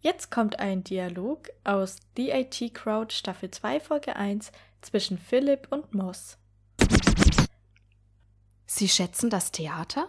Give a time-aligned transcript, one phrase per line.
[0.00, 5.92] Jetzt kommt ein Dialog aus The IT Crowd Staffel 2 Folge 1 zwischen Philipp und
[5.92, 6.38] Moss.
[8.64, 10.08] Sie schätzen das Theater?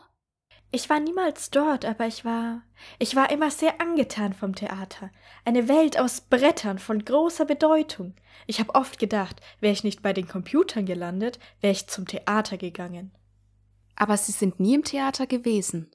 [0.72, 2.62] Ich war niemals dort, aber ich war.
[3.00, 5.12] Ich war immer sehr angetan vom Theater.
[5.44, 8.16] Eine Welt aus Brettern von großer Bedeutung.
[8.48, 12.56] Ich habe oft gedacht, wäre ich nicht bei den Computern gelandet, wäre ich zum Theater
[12.56, 13.12] gegangen.
[13.98, 15.92] Aber Sie sind nie im Theater gewesen.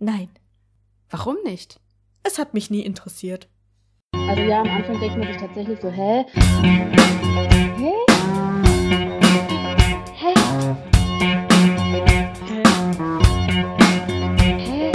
[0.00, 0.30] Nein,
[1.12, 1.78] Warum nicht?
[2.24, 3.48] Es hat mich nie interessiert.
[4.14, 6.24] Also ja, am Anfang denkt man sich tatsächlich so, hä?
[7.76, 7.92] Hä?
[10.14, 10.34] Hä?
[14.58, 14.92] Hä?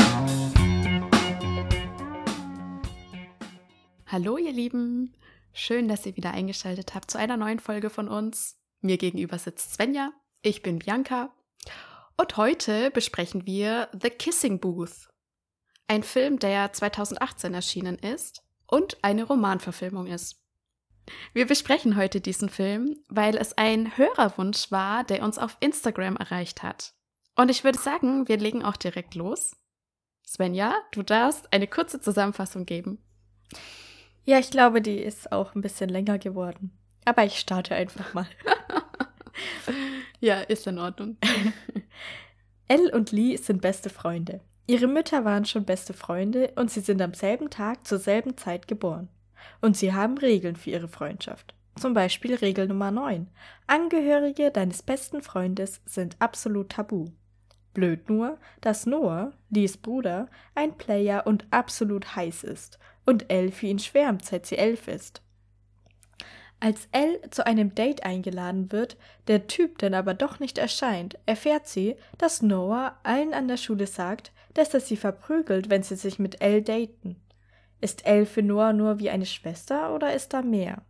[4.08, 5.14] Hallo ihr Lieben,
[5.54, 8.58] schön, dass ihr wieder eingeschaltet habt zu einer neuen Folge von uns.
[8.82, 11.34] Mir gegenüber sitzt Svenja, ich bin Bianca
[12.16, 15.10] und heute besprechen wir The Kissing Booth.
[15.88, 20.44] Ein Film, der 2018 erschienen ist und eine Romanverfilmung ist.
[21.34, 26.62] Wir besprechen heute diesen Film, weil es ein Hörerwunsch war, der uns auf Instagram erreicht
[26.64, 26.94] hat.
[27.38, 29.56] Und ich würde sagen, wir legen auch direkt los.
[30.26, 33.02] Svenja, du darfst eine kurze Zusammenfassung geben.
[34.26, 36.78] Ja, ich glaube, die ist auch ein bisschen länger geworden.
[37.06, 38.28] Aber ich starte einfach mal.
[40.20, 41.18] Ja, ist in Ordnung.
[42.68, 44.42] Elle und Lee sind beste Freunde.
[44.70, 48.68] Ihre Mütter waren schon beste Freunde und sie sind am selben Tag zur selben Zeit
[48.68, 49.08] geboren.
[49.62, 51.56] Und sie haben Regeln für ihre Freundschaft.
[51.80, 53.28] Zum Beispiel Regel Nummer 9.
[53.66, 57.06] Angehörige deines besten Freundes sind absolut tabu.
[57.74, 63.68] Blöd nur, dass Noah, Lees Bruder, ein Player und absolut heiß ist und Elle für
[63.68, 65.22] ihn schwärmt, seit sie elf ist.
[66.60, 71.68] Als Elle zu einem Date eingeladen wird, der Typ dann aber doch nicht erscheint, erfährt
[71.68, 76.20] sie, dass Noah allen an der Schule sagt, dass er sie verprügelt, wenn sie sich
[76.20, 77.16] mit Elle daten.
[77.80, 80.82] Ist Elle für Noah nur wie eine Schwester oder ist da mehr?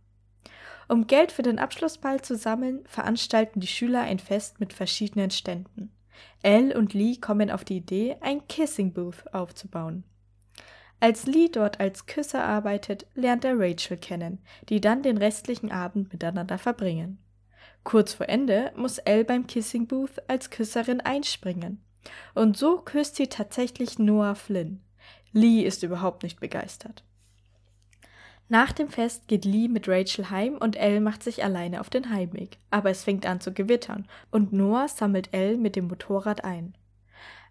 [0.88, 5.92] Um Geld für den Abschlussball zu sammeln, veranstalten die Schüler ein Fest mit verschiedenen Ständen.
[6.42, 10.04] Elle und Lee kommen auf die Idee, ein Kissing Booth aufzubauen.
[11.00, 16.12] Als Lee dort als Küsser arbeitet, lernt er Rachel kennen, die dann den restlichen Abend
[16.12, 17.18] miteinander verbringen.
[17.84, 21.84] Kurz vor Ende muss Elle beim Kissing Booth als Küsserin einspringen.
[22.34, 24.80] Und so küsst sie tatsächlich Noah Flynn.
[25.32, 27.04] Lee ist überhaupt nicht begeistert.
[28.50, 32.10] Nach dem Fest geht Lee mit Rachel heim und Elle macht sich alleine auf den
[32.10, 32.58] Heimweg.
[32.70, 36.74] Aber es fängt an zu gewittern und Noah sammelt Elle mit dem Motorrad ein.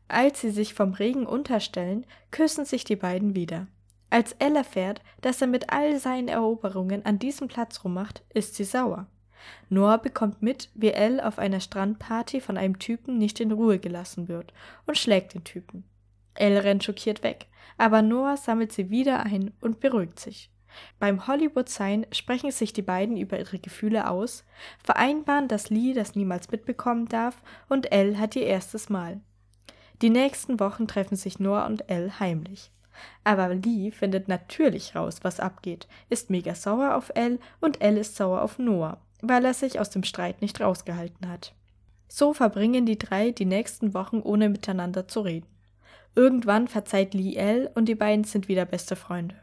[0.08, 3.68] Als sie sich vom Regen unterstellen, küssen sich die beiden wieder.
[4.10, 8.64] Als Elle erfährt, dass er mit all seinen Eroberungen an diesem Platz rummacht, ist sie
[8.64, 9.08] sauer.
[9.70, 14.28] Noah bekommt mit, wie Elle auf einer Strandparty von einem Typen nicht in Ruhe gelassen
[14.28, 14.54] wird
[14.86, 15.84] und schlägt den Typen.
[16.34, 20.52] Elle rennt schockiert weg, aber Noah sammelt sie wieder ein und beruhigt sich.
[21.00, 24.44] Beim Hollywood-Sign sprechen sich die beiden über ihre Gefühle aus,
[24.84, 29.20] vereinbaren, dass Lee das niemals mitbekommen darf und Elle hat ihr erstes Mal.
[30.02, 32.72] Die nächsten Wochen treffen sich Noah und Elle heimlich.
[33.24, 38.16] Aber Lee findet natürlich raus, was abgeht, ist mega sauer auf Elle und Elle ist
[38.16, 41.54] sauer auf Noah, weil er sich aus dem Streit nicht rausgehalten hat.
[42.08, 45.48] So verbringen die drei die nächsten Wochen ohne miteinander zu reden.
[46.16, 49.36] Irgendwann verzeiht Lee Elle und die beiden sind wieder beste Freunde.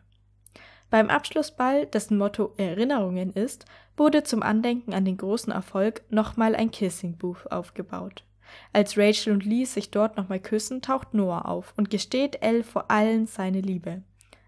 [0.91, 3.65] Beim Abschlussball, dessen Motto Erinnerungen ist,
[3.97, 8.25] wurde zum Andenken an den großen Erfolg nochmal ein Kissing Booth aufgebaut.
[8.73, 12.91] Als Rachel und Lee sich dort nochmal küssen, taucht Noah auf und gesteht Elle vor
[12.91, 14.03] allen seine Liebe.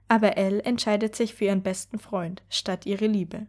[0.08, 3.46] Aber Elle entscheidet sich für ihren besten Freund statt ihre Liebe.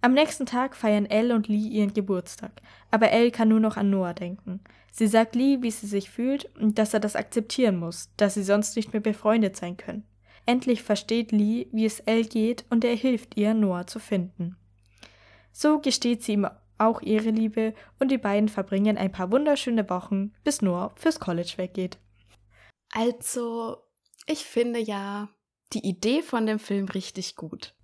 [0.00, 2.52] Am nächsten Tag feiern Elle und Lee ihren Geburtstag,
[2.90, 4.60] aber Elle kann nur noch an Noah denken.
[4.92, 8.44] Sie sagt Lee, wie sie sich fühlt und dass er das akzeptieren muss, dass sie
[8.44, 10.04] sonst nicht mehr befreundet sein können.
[10.46, 14.56] Endlich versteht Lee, wie es Elle geht und er hilft ihr, Noah zu finden.
[15.52, 16.48] So gesteht sie ihm
[16.78, 21.54] auch ihre Liebe und die beiden verbringen ein paar wunderschöne Wochen, bis Noah fürs College
[21.56, 21.98] weggeht.
[22.92, 23.78] Also,
[24.26, 25.28] ich finde ja
[25.72, 27.74] die Idee von dem Film richtig gut.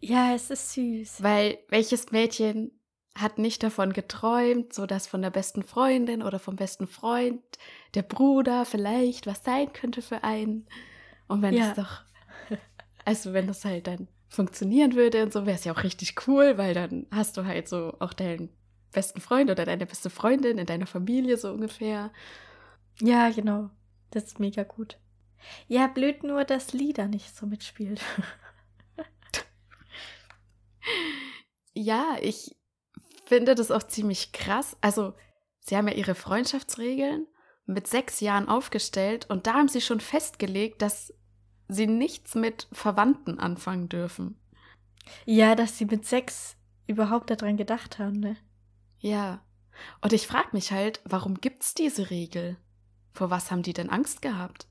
[0.00, 1.22] Ja, es ist süß.
[1.22, 2.72] Weil welches Mädchen
[3.16, 7.40] hat nicht davon geträumt, so dass von der besten Freundin oder vom besten Freund
[7.94, 10.66] der Bruder vielleicht was sein könnte für einen.
[11.28, 11.70] Und wenn Ja.
[11.70, 12.02] es doch,
[13.04, 16.58] also wenn das halt dann funktionieren würde und so, wäre es ja auch richtig cool,
[16.58, 18.50] weil dann hast du halt so auch deinen
[18.92, 22.12] besten Freund oder deine beste Freundin in deiner Familie so ungefähr.
[23.00, 23.70] Ja, genau.
[24.10, 24.98] Das ist mega gut.
[25.68, 28.00] Ja, blöd nur, dass Lee da nicht so mitspielt.
[31.76, 32.56] Ja, ich
[33.26, 34.76] finde das auch ziemlich krass.
[34.80, 35.12] Also,
[35.60, 37.26] sie haben ja ihre Freundschaftsregeln
[37.66, 41.12] mit sechs Jahren aufgestellt und da haben sie schon festgelegt, dass
[41.68, 44.40] sie nichts mit Verwandten anfangen dürfen.
[45.26, 46.56] Ja, dass sie mit sechs
[46.86, 48.36] überhaupt daran gedacht haben, ne?
[49.00, 49.44] Ja.
[50.00, 52.56] Und ich frage mich halt, warum gibt's diese Regel?
[53.12, 54.66] Vor was haben die denn Angst gehabt?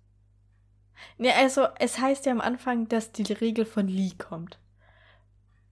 [1.18, 4.58] Ne, also es heißt ja am Anfang, dass die Regel von Lee kommt.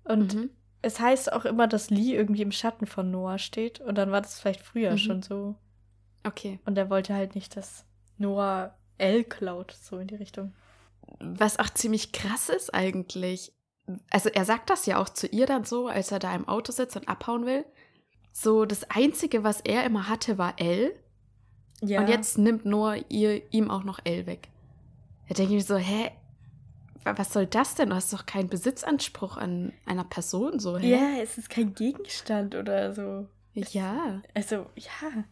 [0.03, 0.49] Und Mhm.
[0.83, 3.79] Es heißt auch immer, dass Lee irgendwie im Schatten von Noah steht.
[3.79, 4.97] Und dann war das vielleicht früher Mhm.
[4.97, 5.55] schon so.
[6.23, 6.59] Okay.
[6.65, 7.85] Und er wollte halt nicht, dass
[8.17, 10.53] Noah L klaut, so in die Richtung.
[11.19, 13.51] Was auch ziemlich krass ist eigentlich.
[14.11, 16.71] Also er sagt das ja auch zu ihr dann so, als er da im Auto
[16.71, 17.65] sitzt und abhauen will.
[18.31, 20.93] So, das Einzige, was er immer hatte, war L.
[21.81, 21.99] Ja.
[22.01, 24.49] Und jetzt nimmt Noah ihr, ihm auch noch L weg.
[25.27, 26.11] Da denke ich mir so, hä?
[27.05, 27.89] Wa- Was soll das denn?
[27.89, 30.89] Du hast doch keinen Besitzanspruch an einer Person, so, hä?
[30.91, 33.27] Ja, es ist kein Gegenstand oder so.
[33.53, 34.21] Ja.
[34.33, 35.23] Also, ja.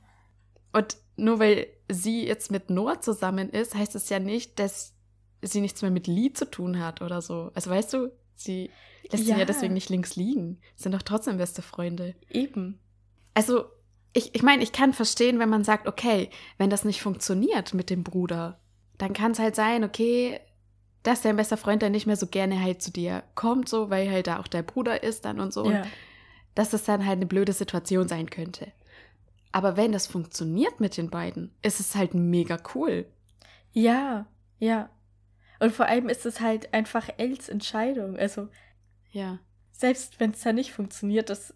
[0.73, 4.93] Und nur weil sie jetzt mit Noah zusammen ist, heißt es ja nicht, dass
[5.41, 7.51] sie nichts mehr mit Lee zu tun hat oder so.
[7.55, 8.69] Also weißt du, sie
[9.11, 9.37] lässt ihn Ja.
[9.39, 10.59] ja deswegen nicht links liegen.
[10.75, 12.15] Sind doch trotzdem beste Freunde.
[12.29, 12.79] Eben.
[13.33, 13.65] Also,
[14.13, 17.89] ich, ich meine, ich kann verstehen, wenn man sagt, okay, wenn das nicht funktioniert mit
[17.89, 18.59] dem Bruder,
[18.97, 20.39] dann kann es halt sein, okay,
[21.03, 24.09] dass dein bester Freund dann nicht mehr so gerne halt zu dir kommt, so, weil
[24.11, 25.69] halt da auch der Bruder ist dann und so.
[25.69, 25.81] Ja.
[25.81, 25.87] Und
[26.55, 28.71] dass es dann halt eine blöde Situation sein könnte.
[29.51, 33.05] Aber wenn das funktioniert mit den beiden, ist es halt mega cool.
[33.71, 34.25] Ja,
[34.59, 34.89] ja.
[35.59, 38.17] Und vor allem ist es halt einfach Els Entscheidung.
[38.17, 38.47] Also,
[39.11, 39.39] Ja.
[39.71, 41.53] selbst wenn es da nicht funktioniert, das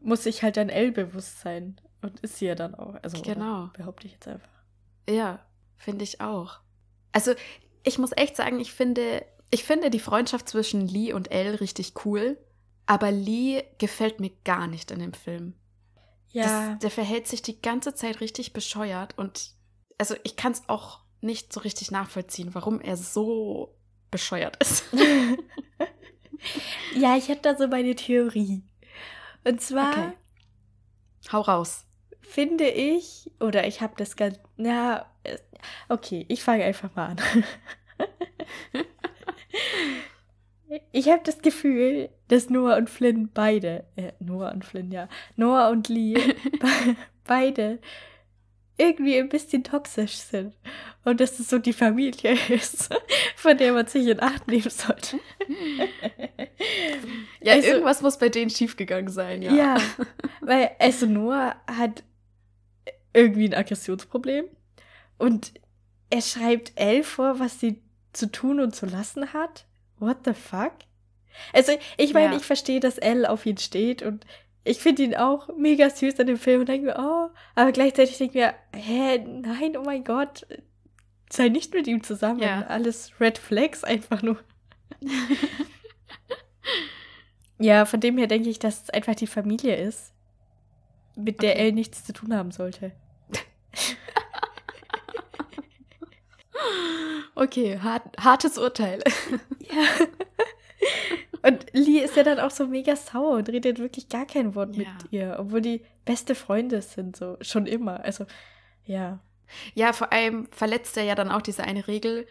[0.00, 1.80] muss sich halt dann L bewusst sein.
[2.02, 2.96] Und ist sie ja dann auch.
[3.02, 3.70] Also, Genau.
[3.74, 4.48] Behaupte ich jetzt einfach.
[5.08, 5.40] Ja,
[5.76, 6.60] finde ich auch.
[7.12, 7.32] Also,
[7.86, 12.04] ich muss echt sagen, ich finde, ich finde die Freundschaft zwischen Lee und Elle richtig
[12.04, 12.38] cool.
[12.84, 15.54] Aber Lee gefällt mir gar nicht in dem Film.
[16.30, 16.70] Ja.
[16.70, 19.52] Das, der verhält sich die ganze Zeit richtig bescheuert und
[19.98, 23.74] also ich kann es auch nicht so richtig nachvollziehen, warum er so
[24.10, 24.84] bescheuert ist.
[26.96, 28.62] ja, ich habe da so meine Theorie.
[29.44, 30.12] Und zwar Okay.
[31.32, 31.84] Hau raus.
[32.28, 34.38] Finde ich, oder ich habe das ganz.
[34.56, 35.36] Na, äh,
[35.88, 37.16] okay, ich fange einfach mal an.
[40.92, 45.70] ich habe das Gefühl, dass Noah und Flynn beide, äh, Noah und Flynn, ja, Noah
[45.70, 46.14] und Lee
[46.60, 47.78] be beide
[48.78, 50.54] irgendwie ein bisschen toxisch sind.
[51.04, 52.90] Und dass es so die Familie ist,
[53.36, 55.18] von der man sich in Acht nehmen sollte.
[57.40, 59.52] Ja, Also- irgendwas muss bei denen schiefgegangen sein, ja.
[59.52, 59.76] Ja,
[60.40, 62.02] weil also Noah hat
[63.16, 64.44] irgendwie ein Aggressionsproblem
[65.18, 65.52] und
[66.10, 67.82] er schreibt Elle vor, was sie
[68.12, 69.66] zu tun und zu lassen hat.
[69.98, 70.72] What the fuck?
[71.52, 72.38] Also ich meine, Ja.
[72.38, 74.24] ich verstehe, dass Elle auf ihn steht und
[74.64, 78.18] ich finde ihn auch mega süß an dem Film und denke mir, oh, aber gleichzeitig
[78.18, 80.46] denke ich mir, hä, nein, oh mein Gott,
[81.30, 82.40] sei nicht mit ihm zusammen.
[82.40, 82.62] Ja.
[82.66, 84.38] Alles Red Flags einfach nur.
[87.58, 90.12] Ja, von dem her denke ich, dass es einfach die Familie ist,
[91.16, 91.60] mit der Okay.
[91.62, 92.92] Elle nichts zu tun haben sollte.
[97.34, 99.02] Okay, hart, hartes Urteil.
[99.60, 99.82] Ja.
[101.42, 104.74] Und Lee ist ja dann auch so mega sauer und redet wirklich gar kein Wort
[104.76, 104.78] Ja.
[104.92, 108.02] mit ihr, obwohl die beste Freunde sind, so schon immer.
[108.04, 108.26] Also,
[108.84, 109.20] ja.
[109.74, 112.26] Ja, vor allem verletzt er ja dann auch diese eine Regel,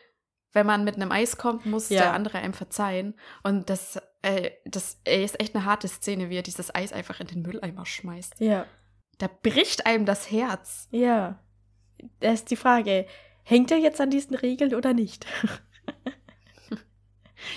[0.53, 2.01] wenn man mit einem Eis kommt, muss Ja.
[2.01, 3.15] der andere einem verzeihen.
[3.43, 7.19] Und das, äh, das ey, ist echt eine harte Szene, wie er dieses Eis einfach
[7.19, 8.39] in den Mülleimer schmeißt.
[8.39, 8.65] Ja.
[9.17, 10.87] Da bricht einem das Herz.
[10.91, 11.39] Ja.
[12.19, 13.05] Da ist die Frage,
[13.43, 15.25] hängt er jetzt an diesen Regeln oder nicht?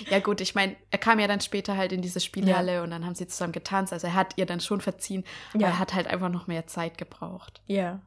[0.09, 3.05] Ja gut, ich meine, er kam ja dann später halt in diese Spielhalle und dann
[3.05, 3.93] haben sie zusammen getanzt.
[3.93, 5.23] Also er hat ihr dann schon verziehen,
[5.53, 7.61] aber er hat halt einfach noch mehr Zeit gebraucht.
[7.65, 8.01] Ja.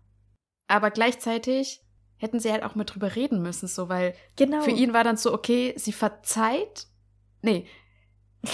[0.69, 1.81] Aber gleichzeitig
[2.17, 4.63] hätten sie halt auch mal drüber reden müssen, so, weil Genau.
[4.63, 6.87] Für ihn war dann so, okay, sie verzeiht.
[7.43, 7.67] Nee.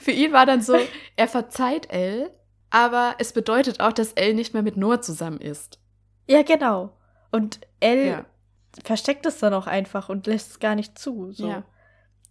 [0.00, 0.76] Für ihn war dann so,
[1.16, 2.34] er verzeiht Elle,
[2.70, 5.78] aber es bedeutet auch, dass Elle nicht mehr mit Noah zusammen ist.
[6.26, 6.92] Ja, genau.
[7.30, 8.24] Und Elle Ja.
[8.84, 11.32] versteckt es dann auch einfach und lässt es gar nicht zu.
[11.32, 11.48] So.
[11.48, 11.64] Ja.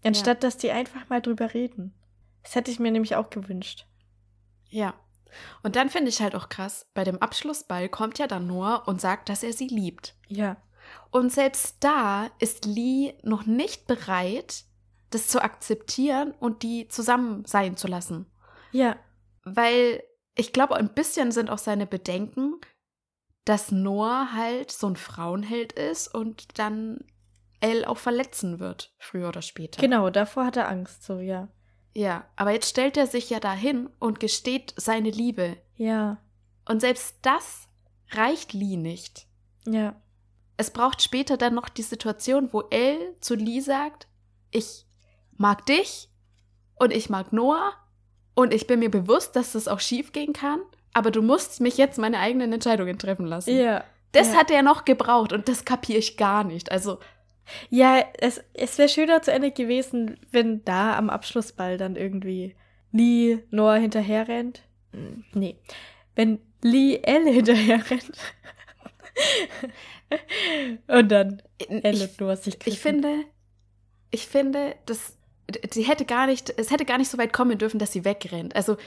[0.03, 1.93] Anstatt dass die einfach mal drüber reden.
[2.43, 3.85] Das hätte ich mir nämlich auch gewünscht.
[4.69, 4.93] Ja.
[5.63, 9.01] Und dann finde ich halt auch krass, bei dem Abschlussball kommt ja dann Noah und
[9.01, 10.15] sagt, dass er sie liebt.
[10.27, 10.57] Ja.
[11.11, 14.63] Und selbst da ist Lee noch nicht bereit,
[15.09, 18.25] das zu akzeptieren und die zusammen sein zu lassen.
[18.71, 18.95] Ja.
[19.43, 20.01] Weil
[20.37, 22.59] ich glaube, ein bisschen sind auch seine Bedenken,
[23.45, 26.99] dass Noah halt so ein Frauenheld ist und dann
[27.59, 29.81] Elle auch verletzen wird, früher oder später.
[29.81, 31.47] Genau, davor hat er Angst, so, ja.
[31.93, 35.57] Ja, aber jetzt stellt er sich ja dahin und gesteht seine Liebe.
[35.75, 36.21] Ja.
[36.65, 37.67] Und selbst das
[38.11, 39.25] reicht Lee nicht.
[39.65, 39.99] Ja.
[40.57, 44.07] es braucht später dann noch die Situation, wo Elle zu Lee sagt,
[44.51, 44.85] ich
[45.35, 46.09] mag dich
[46.75, 47.73] und ich mag Noah
[48.37, 50.59] und ich bin mir bewusst, dass das auch schief gehen kann,
[50.93, 53.57] aber du musst mich jetzt meine eigenen Entscheidungen treffen lassen.
[53.57, 53.83] Ja.
[54.11, 54.35] Das ja.
[54.35, 56.71] hat er noch gebraucht und das kapiere ich gar nicht.
[56.71, 56.99] Also,
[57.71, 62.55] Ja, es, es wäre schöner zu Ende gewesen, wenn da am Abschlussball dann irgendwie
[62.91, 64.61] Lee Noah hinterher rennt.
[64.91, 65.55] Hm, Nee.
[66.13, 68.35] Wenn Lee Elle hinterher rennt.
[70.85, 73.23] Und dann Elle ich, Noah sich ich finde,
[74.11, 75.16] ich finde, dass
[75.71, 78.55] sie hätte gar nicht, es hätte gar nicht so weit kommen dürfen, dass sie wegrennt.
[78.55, 78.77] Also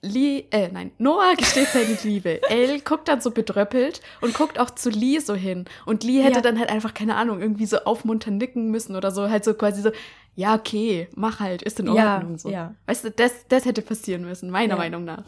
[0.00, 2.40] Lee, äh, nein, Noah gesteht seine Liebe.
[2.48, 5.64] Elle guckt dann so bedröppelt und guckt auch zu Lee so hin.
[5.86, 6.40] Und Lee hätte Ja.
[6.40, 9.82] dann halt einfach, keine Ahnung, irgendwie so aufmunternd nicken müssen oder so, halt so quasi
[9.82, 9.90] so,
[10.36, 12.38] ja, okay, mach halt, ist in Ja, Ordnung.
[12.38, 12.48] so.
[12.48, 12.76] ja.
[12.86, 14.76] Weißt du, das, das hätte passieren müssen, meiner Ja.
[14.76, 15.24] Meinung nach.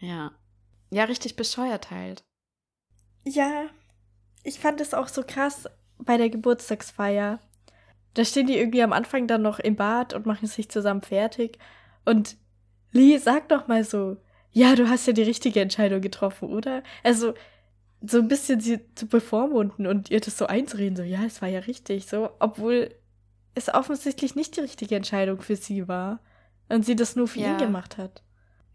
[0.00, 0.32] Ja.
[0.90, 2.24] Ja, richtig bescheuert halt.
[3.24, 3.66] Ja,
[4.42, 5.66] ich fand es auch so krass
[5.98, 7.38] bei der Geburtstagsfeier.
[8.14, 11.58] Da stehen die irgendwie am Anfang dann noch im Bad und machen sich zusammen fertig.
[12.04, 12.36] Und
[12.92, 14.16] Lee sagt doch mal so,
[14.52, 16.82] ja, du hast ja die richtige Entscheidung getroffen, oder?
[17.02, 17.34] Also
[18.00, 21.48] so ein bisschen sie zu bevormunden und ihr das so einzureden, so, ja, es war
[21.48, 22.94] ja richtig, so, obwohl
[23.54, 26.20] es offensichtlich nicht die richtige Entscheidung für sie war
[26.68, 27.52] und sie das nur für Ja.
[27.52, 28.22] ihn gemacht hat.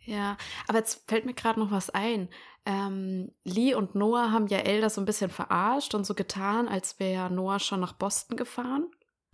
[0.03, 2.29] Ja, aber jetzt fällt mir gerade noch was ein.
[2.65, 6.99] Ähm, Lee und Noah haben ja Elda so ein bisschen verarscht und so getan, als
[6.99, 8.87] wäre Noah schon nach Boston gefahren,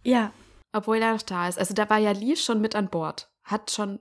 [0.06, 0.32] Ja,
[0.72, 1.58] obwohl er noch da ist.
[1.58, 3.30] Also da war ja Lee schon mit an Bord.
[3.44, 4.00] Hat schon,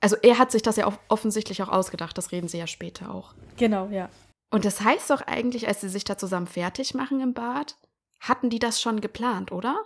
[0.00, 3.12] also er hat sich das ja auch offensichtlich auch ausgedacht, das reden sie ja später
[3.12, 3.34] auch.
[3.56, 4.08] genau, ja.
[4.52, 7.76] Und das heißt doch eigentlich, als sie sich da zusammen fertig machen im Bad,
[8.18, 9.80] hatten die das schon geplant, oder?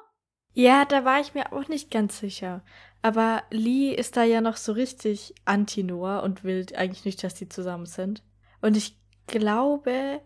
[0.55, 2.63] Ja, da war ich mir auch nicht ganz sicher.
[3.03, 7.49] Aber Lee ist da ja noch so richtig anti-Noah und will eigentlich nicht, dass die
[7.49, 8.23] zusammen sind.
[8.63, 10.23] Und ich glaube,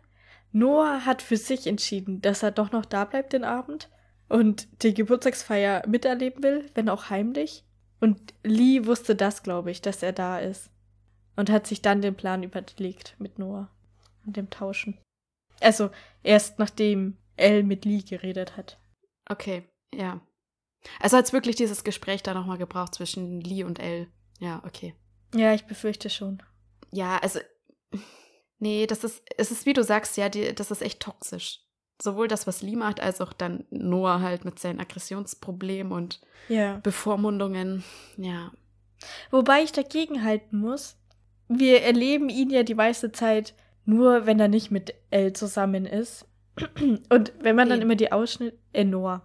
[0.53, 3.91] Noah hat für sich entschieden, dass er doch noch da bleibt den Abend
[4.29, 7.65] und die Geburtstagsfeier miterleben will, wenn auch heimlich.
[8.01, 10.71] Und Lee wusste das, glaube ich, dass er da ist.
[11.37, 13.71] Und hat sich dann den Plan überlegt mit Noah
[14.27, 14.99] und dem Tauschen.
[15.61, 15.91] Also
[16.23, 18.79] erst nachdem Elle mit Lee geredet hat.
[19.29, 20.21] Okay, ja.
[21.01, 24.09] Also hat es wirklich dieses Gespräch da nochmal gebraucht zwischen Lee und Elle.
[24.39, 24.95] Ja, okay.
[25.35, 26.43] Ja, ich befürchte schon.
[26.91, 27.41] Ja, also,
[28.59, 31.61] nee, das ist, es ist wie du sagst, ja, die, das ist echt toxisch.
[32.01, 36.77] Sowohl das, was Lee macht, als auch dann Noah halt mit seinen Aggressionsproblemen und Ja.
[36.83, 37.83] Bevormundungen.
[38.17, 38.53] Ja.
[39.31, 40.97] Wobei ich dagegen halten muss,
[41.49, 46.27] wir erleben ihn ja die meiste Zeit nur, wenn er nicht mit Elle zusammen ist.
[47.09, 49.23] Und wenn man dann immer die Ausschnitte, äh, Noah,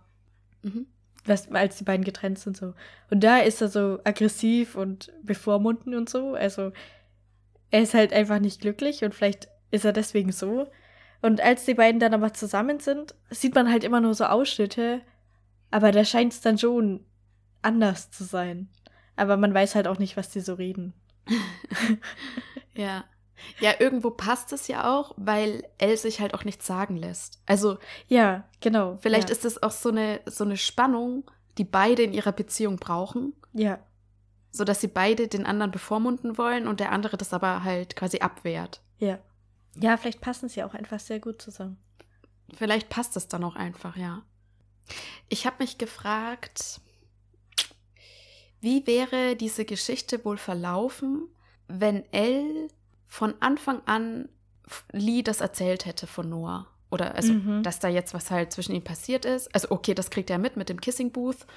[0.61, 0.85] Mhm.
[1.25, 2.73] was, als die beiden getrennt sind so.
[3.11, 6.33] Und da ist er so aggressiv und bevormundend und so.
[6.35, 6.71] Also
[7.69, 10.67] er ist halt einfach nicht glücklich und vielleicht ist er deswegen so.
[11.23, 15.01] Und als die beiden dann aber zusammen sind, sieht man halt immer nur so Ausschnitte.
[15.71, 17.05] Aber da scheint es dann schon
[17.63, 18.69] anders zu sein.
[19.15, 20.93] Aber man weiß halt auch nicht, was die so reden.
[22.75, 23.05] Ja.
[23.59, 27.41] Ja, irgendwo passt es ja auch, weil Elle sich halt auch nichts sagen lässt.
[27.45, 27.77] Also,
[28.07, 28.97] Ja, genau.
[29.01, 29.35] vielleicht ja.
[29.35, 33.33] ist es auch so eine, so eine Spannung, die beide in ihrer Beziehung brauchen.
[33.53, 33.79] Ja,
[34.51, 38.19] so dass sie beide den anderen bevormunden wollen und der andere das aber halt quasi
[38.19, 38.81] abwehrt.
[38.99, 39.19] ja.
[39.79, 41.77] Ja, vielleicht passen sie auch einfach sehr gut zusammen.
[42.55, 44.21] Vielleicht passt es dann auch einfach, ja.
[45.29, 46.81] Ich habe mich gefragt,
[48.61, 51.27] wie wäre diese Geschichte wohl verlaufen,
[51.67, 52.67] wenn Elle
[53.07, 54.29] von Anfang an
[54.91, 56.67] Lee das erzählt hätte von Noah?
[56.91, 57.63] Oder also, Mhm.
[57.63, 59.53] dass da jetzt was halt zwischen ihnen passiert ist.
[59.55, 61.47] Also, okay, das kriegt er mit mit dem Kissing Booth.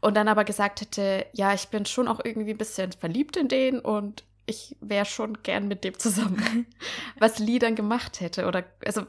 [0.00, 3.48] Und dann aber gesagt hätte, ja, ich bin schon auch irgendwie ein bisschen verliebt in
[3.48, 6.66] den und ich wäre schon gern mit dem zusammen.
[7.18, 8.46] was Lee dann gemacht hätte.
[8.46, 9.06] Oder, also,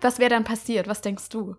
[0.00, 0.86] was wäre dann passiert?
[0.86, 1.56] Was denkst du?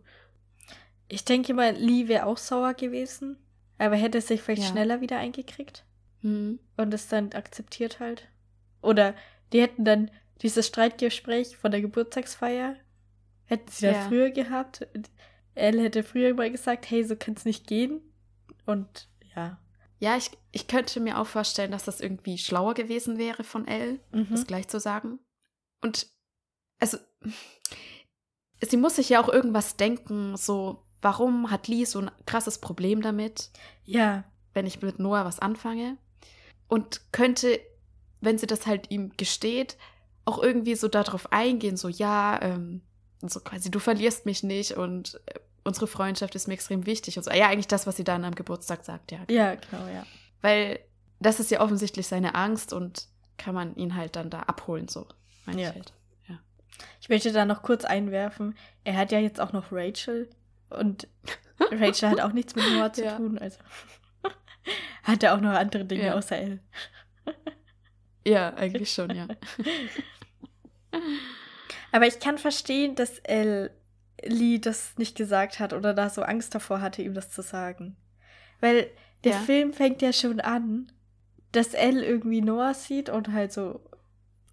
[1.07, 3.37] Ich denke mal, Lee wäre auch sauer gewesen,
[3.77, 4.69] aber hätte sich vielleicht Ja.
[4.69, 5.83] schneller wieder eingekriegt
[6.21, 6.59] Hm.
[6.77, 8.27] und es dann akzeptiert halt.
[8.81, 9.13] Oder
[9.51, 10.09] die hätten dann
[10.41, 12.75] dieses Streitgespräch von der Geburtstagsfeier,
[13.45, 14.01] hätten sie dann Ja.
[14.07, 14.87] früher gehabt.
[15.53, 17.99] Elle hätte früher mal gesagt, hey, so kann es nicht gehen.
[18.65, 19.57] Und ja.
[20.01, 23.99] Ja, ich, ich könnte mir auch vorstellen, dass das irgendwie schlauer gewesen wäre von Elle,
[24.11, 24.27] Mhm.
[24.31, 25.19] das gleich zu sagen.
[25.81, 26.07] Und
[26.79, 26.97] also,
[28.61, 33.01] sie muss sich ja auch irgendwas denken, so, warum hat Lee so ein krasses Problem
[33.01, 33.51] damit,
[33.85, 35.97] Ja, wenn ich mit Noah was anfange?
[36.67, 37.59] Und könnte,
[38.21, 39.77] wenn sie das halt ihm gesteht,
[40.25, 42.81] auch irgendwie so darauf eingehen, so, ja, ähm,
[43.21, 47.23] so quasi, du verlierst mich nicht und äh, unsere Freundschaft ist mir extrem wichtig und
[47.23, 47.31] so.
[47.31, 49.19] Ja, eigentlich das, was sie dann am Geburtstag sagt, ja.
[49.29, 50.05] ja, genau, ja.
[50.41, 50.79] Weil
[51.19, 55.07] das ist ja offensichtlich seine Angst und kann man ihn halt dann da abholen, so.
[55.45, 55.69] Meine Ja.
[55.69, 55.93] ich halt.
[56.29, 56.39] Ja.
[56.99, 60.29] Ich möchte da noch kurz einwerfen, er hat ja jetzt auch noch Rachel
[60.69, 61.07] und
[61.71, 63.17] Rachel hat auch nichts mit Noah zu Ja.
[63.17, 63.57] tun, also
[65.03, 66.15] hat er auch noch andere Dinge Ja.
[66.15, 66.59] außer Elle.
[68.25, 69.27] Ja, eigentlich schon, ja.
[71.91, 73.71] Aber ich kann verstehen, dass Elle
[74.23, 77.95] Lee das nicht gesagt hat oder da so Angst davor hatte, ihm das zu sagen.
[78.59, 78.87] Weil
[79.23, 79.37] der Ja.
[79.39, 80.91] Film fängt ja schon an,
[81.51, 83.81] dass Elle irgendwie Noah sieht und halt so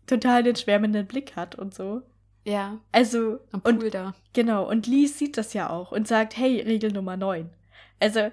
[0.07, 2.03] total den schwärmenden Blick hat und so.
[2.45, 4.15] Ja, Also, am und Pool da.
[4.33, 7.51] Genau, und Lee sieht das ja auch und sagt, hey, Regel Nummer 9.
[8.01, 8.31] Also,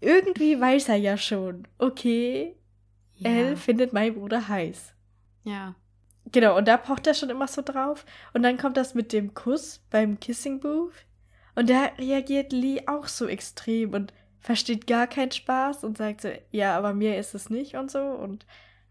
[0.00, 2.56] irgendwie weiß er ja schon, okay,
[3.16, 3.30] Ja.
[3.30, 4.92] Elle findet meinen Bruder heiß.
[5.44, 5.74] ja.
[6.32, 8.04] Genau, und da pocht er schon immer so drauf.
[8.34, 11.06] Und dann kommt das mit dem Kuss beim Kissing Booth.
[11.54, 16.30] Und da reagiert Lee auch so extrem und versteht gar keinen Spaß und sagt so,
[16.50, 18.00] ja, aber mir ist es nicht und so.
[18.00, 18.46] Und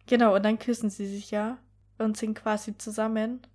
[0.07, 1.57] genau, und dann küssen sie sich ja
[1.97, 3.45] und sind quasi zusammen.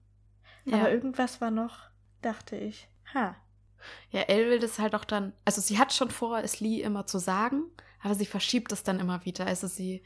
[0.64, 0.78] ja.
[0.78, 1.88] Aber irgendwas war noch,
[2.22, 2.88] dachte ich.
[3.14, 3.36] Ha.
[4.10, 7.06] Ja, Elle will das halt auch dann, also sie hat schon vor, es Lee immer
[7.06, 7.64] zu sagen,
[8.02, 9.46] aber sie verschiebt es dann immer wieder.
[9.46, 10.02] Also sie,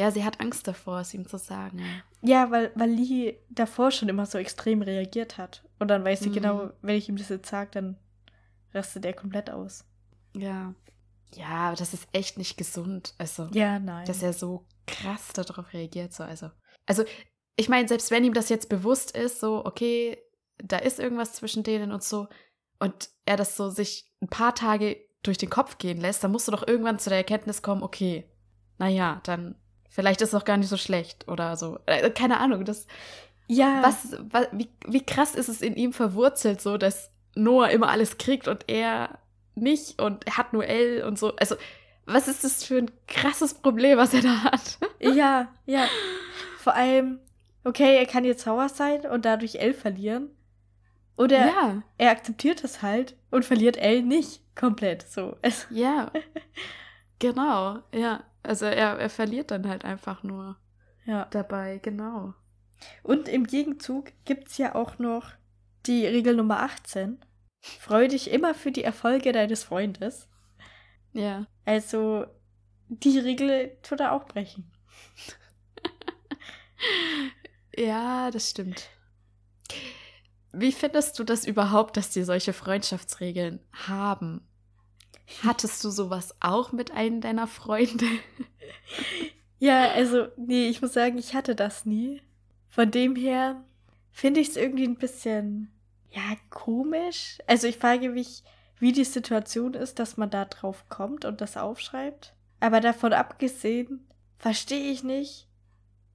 [0.00, 1.80] ja, sie hat Angst davor, es ihm zu sagen.
[2.22, 2.50] Ja.
[2.50, 5.62] Weil, weil Lee davor schon immer so extrem reagiert hat.
[5.78, 6.34] Und dann weiß sie Mhm.
[6.34, 7.96] genau, wenn ich ihm das jetzt sage, dann
[8.72, 9.84] rastet er komplett aus.
[10.34, 10.74] Ja.
[11.34, 13.14] Ja, aber das ist echt nicht gesund.
[13.18, 14.06] Also, Ja, nein.
[14.06, 16.12] dass er so krass darauf reagiert.
[16.12, 16.24] So.
[16.24, 16.50] Also,
[16.86, 17.04] also,
[17.56, 20.16] ich meine, selbst wenn ihm das jetzt bewusst ist, so, okay,
[20.56, 22.26] da ist irgendwas zwischen denen und so,
[22.78, 26.48] und er das so sich ein paar Tage durch den Kopf gehen lässt, dann musst
[26.48, 28.24] du doch irgendwann zu der Erkenntnis kommen, okay,
[28.78, 29.59] naja, dann
[29.90, 31.78] vielleicht ist es auch gar nicht so schlecht oder so.
[31.84, 32.86] Äh, keine Ahnung, das,
[33.46, 37.90] ja, was, was wie, wie krass ist es in ihm verwurzelt, so dass Noah immer
[37.90, 39.18] alles kriegt und er
[39.54, 41.34] nicht und er hat nur L und so.
[41.36, 41.56] Also,
[42.06, 44.78] was ist das für ein krasses Problem, was er da hat?
[45.02, 45.86] Ja, ja.
[46.58, 47.20] Vor allem,
[47.64, 50.28] okay, er kann jetzt sauer sein und dadurch L verlieren.
[51.16, 55.08] Oder ja, er akzeptiert es halt und verliert L nicht komplett.
[55.08, 55.36] So.
[55.40, 56.10] Es, ja.
[57.20, 58.24] Genau, ja.
[58.42, 60.56] Also er, er verliert dann halt einfach nur
[61.04, 61.26] ja.
[61.26, 62.34] dabei, genau.
[63.04, 65.30] Und im Gegenzug gibt es ja auch noch
[65.86, 67.18] die Regel Nummer 18.
[67.60, 70.28] Freu dich immer für die Erfolge deines Freundes.
[71.12, 71.46] Ja.
[71.64, 72.26] Also,
[72.88, 74.72] die Regel tut er auch brechen.
[77.76, 78.90] Ja, das stimmt.
[80.52, 84.46] Wie findest du das überhaupt, dass die solche Freundschaftsregeln haben?
[85.42, 88.06] Hattest du sowas auch mit einem deiner Freunde?
[89.62, 92.22] Ja, also, nee, ich muss sagen, ich hatte das nie.
[92.68, 93.62] Von dem her
[94.10, 95.70] finde ich es irgendwie ein bisschen,
[96.10, 97.38] ja, komisch.
[97.46, 98.42] Also, ich frage mich,
[98.78, 102.32] wie die Situation ist, dass man da drauf kommt und das aufschreibt.
[102.58, 105.46] Aber davon abgesehen, verstehe ich nicht.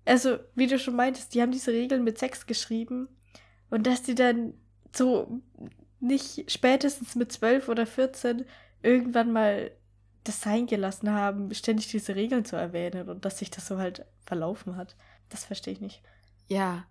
[0.05, 3.07] Also, wie du schon meintest, die haben diese Regeln mit Sex geschrieben
[3.69, 4.55] und dass die dann
[4.91, 5.39] so
[5.99, 8.45] nicht spätestens mit 12 oder 14
[8.85, 9.71] irgendwann mal
[10.23, 14.05] das sein gelassen haben, ständig diese Regeln zu erwähnen und dass sich das so halt
[14.25, 14.95] verlaufen hat.
[15.29, 16.01] Das verstehe ich nicht.
[16.47, 16.85] Ja,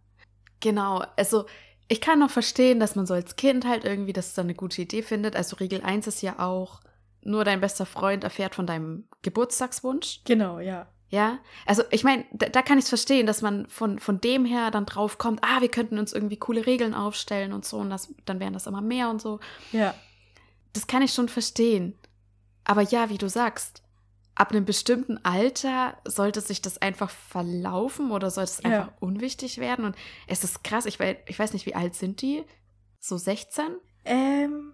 [0.61, 1.04] genau.
[1.16, 1.46] Also
[1.88, 4.83] ich kann noch verstehen, dass man so als Kind halt irgendwie das dann eine gute
[4.83, 5.37] Idee findet.
[5.37, 6.80] Also Regel 1 ist ja auch,
[7.22, 10.20] nur dein bester Freund erfährt von deinem Geburtstagswunsch.
[10.24, 10.87] Genau, ja.
[11.09, 14.44] Ja, also ich meine, da, da kann ich es verstehen, dass man von, von dem
[14.44, 17.90] her dann drauf kommt, ah, wir könnten uns irgendwie coole Regeln aufstellen und so und
[17.90, 19.38] das, dann wären das immer mehr und so.
[19.70, 19.94] Ja.
[20.74, 21.98] Das kann ich schon verstehen.
[22.64, 23.82] Aber ja, wie du sagst,
[24.34, 28.70] ab einem bestimmten Alter sollte sich das einfach verlaufen oder sollte es Ja.
[28.70, 29.84] einfach unwichtig werden.
[29.84, 32.42] Und es ist krass, ich weiß, ich weiß nicht, wie alt sind die?
[33.00, 33.64] So 16?
[34.04, 34.72] Ähm,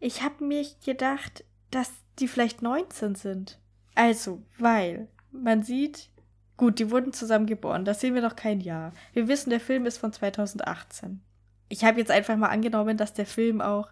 [0.00, 3.58] ich habe mir gedacht, dass die vielleicht 19 sind.
[3.94, 6.10] Also, weil man sieht,
[6.56, 7.84] gut, die wurden zusammen geboren.
[7.84, 8.92] Da sehen wir noch kein Jahr.
[9.12, 11.20] Wir wissen, der Film ist von 2018.
[11.68, 13.90] Ich habe jetzt einfach mal angenommen, dass der Film auch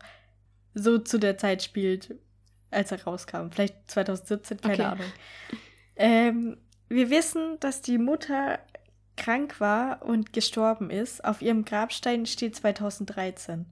[0.75, 2.15] so zu der Zeit spielt,
[2.71, 3.51] als er rauskam.
[3.51, 4.83] Vielleicht 2017, keine Okay.
[4.85, 5.13] Ahnung.
[5.97, 6.57] Ähm,
[6.89, 8.59] wir wissen, dass die Mutter
[9.17, 11.25] krank war und gestorben ist.
[11.25, 13.67] Auf ihrem Grabstein steht 2013.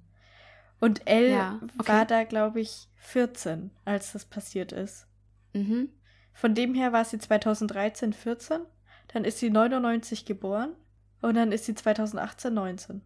[0.80, 1.88] Und Elle Ja, okay.
[1.88, 5.06] war da, glaube ich, 14, als das passiert ist.
[5.52, 5.90] Mhm.
[6.32, 8.60] Von dem her war sie 2013 14,
[9.08, 10.74] dann ist sie 99 geboren
[11.20, 13.02] und dann ist sie 2018 19.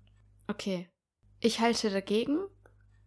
[0.47, 0.89] Okay.
[1.41, 2.39] Ich halte dagegen.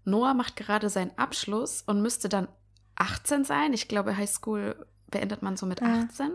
[0.07, 2.47] Noah macht gerade seinen Abschluss und müsste dann
[2.95, 3.73] 18 sein.
[3.73, 6.03] Ich glaube, Highschool beendet man so mit Ah.
[6.09, 6.31] 18.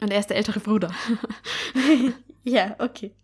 [0.00, 0.92] Und er ist der ältere Bruder.
[2.44, 3.14] ja, okay.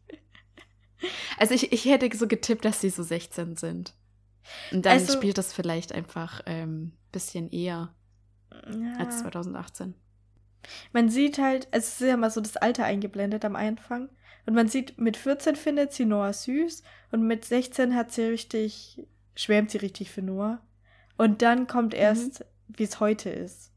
[1.38, 3.94] Also ich, ich hätte so getippt, dass sie so 16 sind.
[4.72, 7.94] Und dann Also- spielt das vielleicht einfach ein ähm, bisschen eher
[8.52, 8.96] Ja.
[8.98, 9.94] als 2018.
[10.92, 14.08] Man sieht halt, es ist ja mal so das Alter eingeblendet am Anfang.
[14.46, 19.06] Und man sieht, mit 14 findet sie Noah süß und mit 16 hat sie richtig,
[19.38, 20.60] schwärmt sie richtig für Noah.
[21.16, 23.72] Und dann kommt erst, wie es heute ist.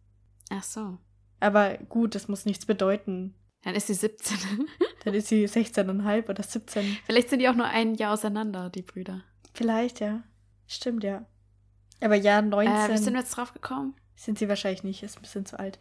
[0.49, 0.97] Ach so.
[1.39, 3.35] Aber gut, das muss nichts bedeuten.
[3.63, 4.37] Dann ist sie 17.
[5.03, 6.97] Dann ist sie 16,5 oder 17.
[7.05, 9.23] Vielleicht sind die auch nur ein Jahr auseinander, die Brüder.
[9.53, 10.23] Vielleicht, ja.
[10.67, 11.25] Stimmt, ja.
[12.01, 13.95] Aber ja, 19 Äh, wie sind wir jetzt drauf gekommen?
[14.15, 15.79] sind sie wahrscheinlich nicht, ist ein bisschen zu alt.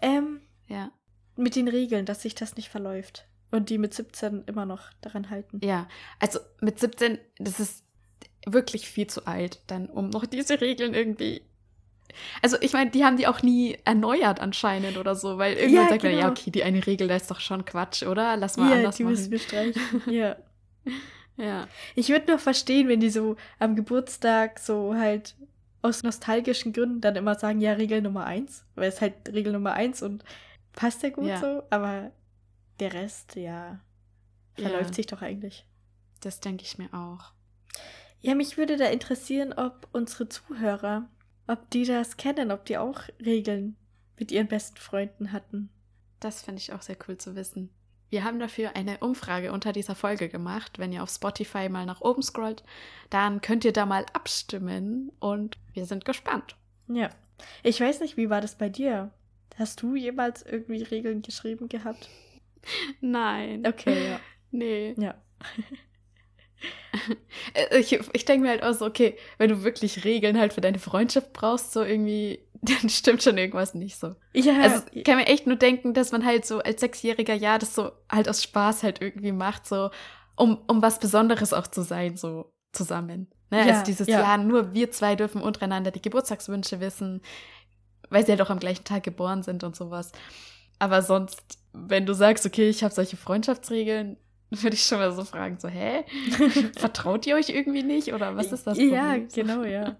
[0.00, 0.92] Ähm, Ja.
[1.36, 3.26] mit den Regeln, dass sich das nicht verläuft.
[3.50, 5.60] Und die mit 17 immer noch daran halten.
[5.64, 5.88] Ja,
[6.20, 7.84] also mit 17, das ist
[8.46, 11.42] wirklich viel zu alt, dann um noch diese Regeln irgendwie.
[12.42, 15.88] Also ich meine, die haben die auch nie erneuert anscheinend oder so, weil irgendwann Ja,
[15.88, 16.30] sagt man, ja, genau.
[16.32, 18.36] okay, die eine Regel, da ist doch schon Quatsch, oder?
[18.36, 19.30] Lass mal Ja, anders die müssen machen.
[19.32, 20.02] wir streichen.
[20.12, 20.36] ja.
[21.38, 21.66] Ja.
[21.94, 25.34] Ich würde noch verstehen, wenn die so am Geburtstag so halt
[25.80, 29.72] aus nostalgischen Gründen dann immer sagen, ja, Regel Nummer eins, weil es halt Regel Nummer
[29.72, 30.22] eins und
[30.74, 31.40] passt ja gut Ja.
[31.40, 32.12] so, aber
[32.78, 33.80] der Rest, ja,
[34.54, 34.94] verläuft Ja.
[34.96, 35.64] sich doch eigentlich.
[36.20, 37.32] Das denke ich mir auch.
[38.22, 41.08] Ja, mich würde da interessieren, ob unsere Zuhörer,
[41.48, 43.76] ob die das kennen, ob die auch Regeln
[44.16, 45.70] mit ihren besten Freunden hatten.
[46.20, 47.70] Das finde ich auch sehr cool zu wissen.
[48.10, 50.78] Wir haben dafür eine Umfrage unter dieser Folge gemacht.
[50.78, 52.62] Wenn ihr auf Spotify mal nach oben scrollt,
[53.10, 56.56] dann könnt ihr da mal abstimmen und wir sind gespannt.
[56.88, 57.10] Ja.
[57.64, 59.10] Ich weiß nicht, wie war das bei dir?
[59.56, 62.08] Hast du jemals irgendwie Regeln geschrieben gehabt?
[63.00, 63.66] Nein.
[63.66, 64.20] Okay, ja.
[64.52, 64.94] Nee.
[64.96, 65.14] Ja.
[67.54, 70.60] Äh, Ich, ich denke mir halt auch so, okay, wenn du wirklich Regeln halt für
[70.60, 74.14] deine Freundschaft brauchst, so irgendwie, dann stimmt schon irgendwas nicht so.
[74.34, 77.58] Ja, Also ich kann mir echt nur denken, dass man halt so als Sechsjähriger ja
[77.58, 79.90] das so halt aus Spaß halt irgendwie macht, so
[80.36, 83.28] um, um was Besonderes auch zu sein, so zusammen.
[83.50, 83.66] Ne?
[83.66, 84.20] Ja, also dieses ja.
[84.20, 87.20] Jahr, nur wir zwei dürfen untereinander die Geburtstagswünsche wissen,
[88.08, 90.12] weil sie halt auch am gleichen Tag geboren sind und sowas.
[90.78, 94.16] Aber sonst, wenn du sagst, okay, ich habe solche Freundschaftsregeln,
[94.60, 96.04] würde ich schon mal so fragen, so, hä?
[96.76, 98.12] Vertraut ihr euch irgendwie nicht?
[98.12, 98.94] Oder was ist das Problem?
[98.94, 99.96] Ja, genau, ja.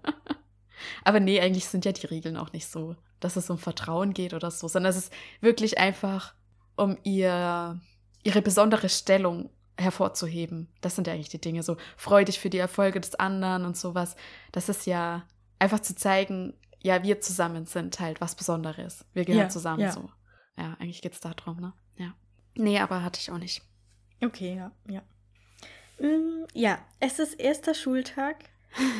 [1.03, 4.33] Aber nee, eigentlich sind ja die Regeln auch nicht so, dass es um Vertrauen geht
[4.33, 6.33] oder so, sondern es ist wirklich einfach,
[6.75, 7.79] um ihr,
[8.23, 10.67] ihre besondere Stellung hervorzuheben.
[10.81, 13.77] Das sind ja eigentlich die Dinge, so freu dich für die Erfolge des anderen und
[13.77, 14.15] sowas.
[14.51, 15.23] Das ist ja
[15.59, 19.05] einfach zu zeigen, ja, wir zusammen sind halt was Besonderes.
[19.13, 19.91] Wir gehören Ja, zusammen ja.
[19.91, 20.09] so.
[20.57, 21.73] Ja, eigentlich geht's darum, ne?
[21.97, 22.13] Ja.
[22.55, 23.63] Nee, aber hatte ich auch nicht.
[24.23, 25.01] Okay, ja, ja.
[25.99, 28.45] Mm, ja, es ist erster Schultag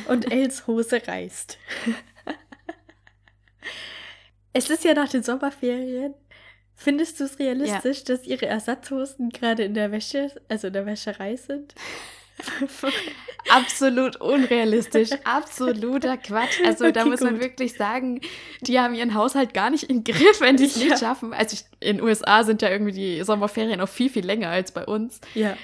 [0.08, 1.58] und Els Hose reißt.
[4.52, 6.14] es ist ja nach den Sommerferien.
[6.76, 11.36] Findest du es realistisch, dass ihre Ersatzhosen gerade in der Wäsche, also in der Wäscherei
[11.36, 11.74] sind?
[13.50, 16.60] Absolut unrealistisch, absoluter Quatsch.
[16.64, 17.42] Also da Okay, muss man gut.
[17.42, 18.20] wirklich sagen,
[18.62, 20.86] die haben ihren Haushalt gar nicht im Griff, wenn die es Ja.
[20.86, 21.34] nicht schaffen.
[21.34, 24.72] Also ich, in den USA sind ja irgendwie die Sommerferien auch viel, viel länger als
[24.72, 25.20] bei uns.
[25.34, 25.56] ja.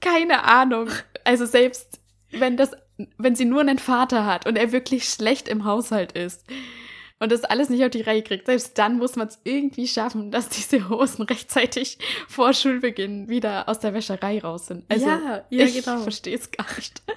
[0.00, 0.88] Keine Ahnung.
[1.22, 2.00] Also selbst
[2.32, 2.72] wenn das,
[3.18, 6.44] wenn sie nur einen Vater hat und er wirklich schlecht im Haushalt ist
[7.22, 10.32] und das alles nicht auf die Reihe kriegt, selbst dann muss man es irgendwie schaffen,
[10.32, 14.84] dass diese Hosen rechtzeitig vor Schulbeginn wieder aus der Wäscherei raus sind.
[14.90, 15.98] Also ja, ja, ich genau.
[15.98, 17.00] verstehe es gar nicht.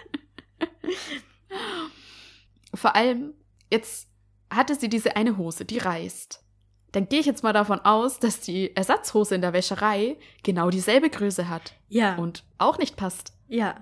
[2.74, 3.34] Vor allem,
[3.72, 4.10] jetzt
[4.52, 6.44] hatte sie diese eine Hose, die reißt.
[6.92, 11.10] Dann gehe ich jetzt mal davon aus, dass die Ersatzhose in der Wäscherei genau dieselbe
[11.10, 13.34] Größe hat Ja, und auch nicht passt.
[13.48, 13.76] ja.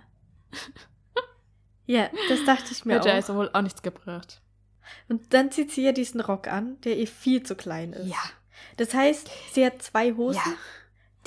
[1.86, 3.15] Ja, das dachte ich mir Hätte auch.
[3.15, 4.41] also wohl auch nichts gebracht.
[5.10, 8.13] Und dann zieht sie ja diesen Rock an, der ihr viel zu klein ist.
[8.78, 10.54] Das heißt, sie hat zwei Hosen, Ja.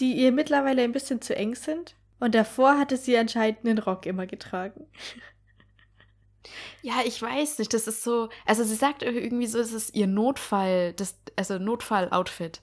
[0.01, 1.95] die ihr mittlerweile ein bisschen zu eng sind.
[2.19, 4.87] Und davor hatte sie anscheinend einen Rock immer getragen.
[6.83, 10.07] Ja, ich weiß nicht, das ist so, also sie sagt irgendwie so, es ist ihr
[10.07, 12.61] Notfall, das, also Notfall-Outfit.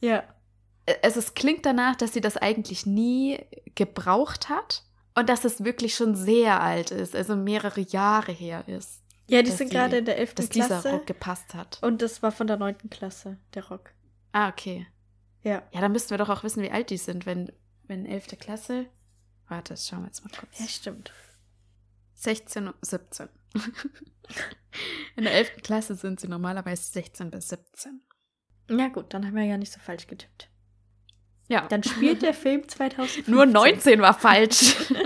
[0.00, 0.24] Ja.
[1.02, 3.38] Also es klingt danach, dass sie das eigentlich nie
[3.74, 8.97] gebraucht hat und dass es wirklich schon sehr alt ist, also mehrere Jahre her ist,
[9.28, 10.34] Ja, die Dass sind die- gerade in der 11.
[10.34, 10.90] dass dieser Klasse.
[10.92, 11.78] Rock gepasst hat.
[11.82, 12.88] Und das war von der 9.
[12.90, 13.92] Klasse, der Rock.
[14.32, 14.86] Ah, okay.
[15.42, 15.62] Ja.
[15.72, 17.52] Ja, dann müssten wir doch auch wissen, wie alt die sind, wenn,
[17.84, 18.38] wenn 11.
[18.38, 18.86] Klasse.
[19.48, 20.58] Warte, das schauen wir jetzt mal kurz.
[20.58, 21.12] Ja, stimmt.
[22.14, 23.28] 16 und 17.
[25.16, 25.62] In der 11.
[25.62, 28.02] Klasse sind sie normalerweise 16 bis 17.
[28.70, 30.50] Ja, gut, dann haben wir ja nicht so falsch getippt.
[31.48, 31.66] Ja.
[31.68, 33.32] Dann spielt der Film 2015.
[33.32, 34.74] Nur 19 war falsch.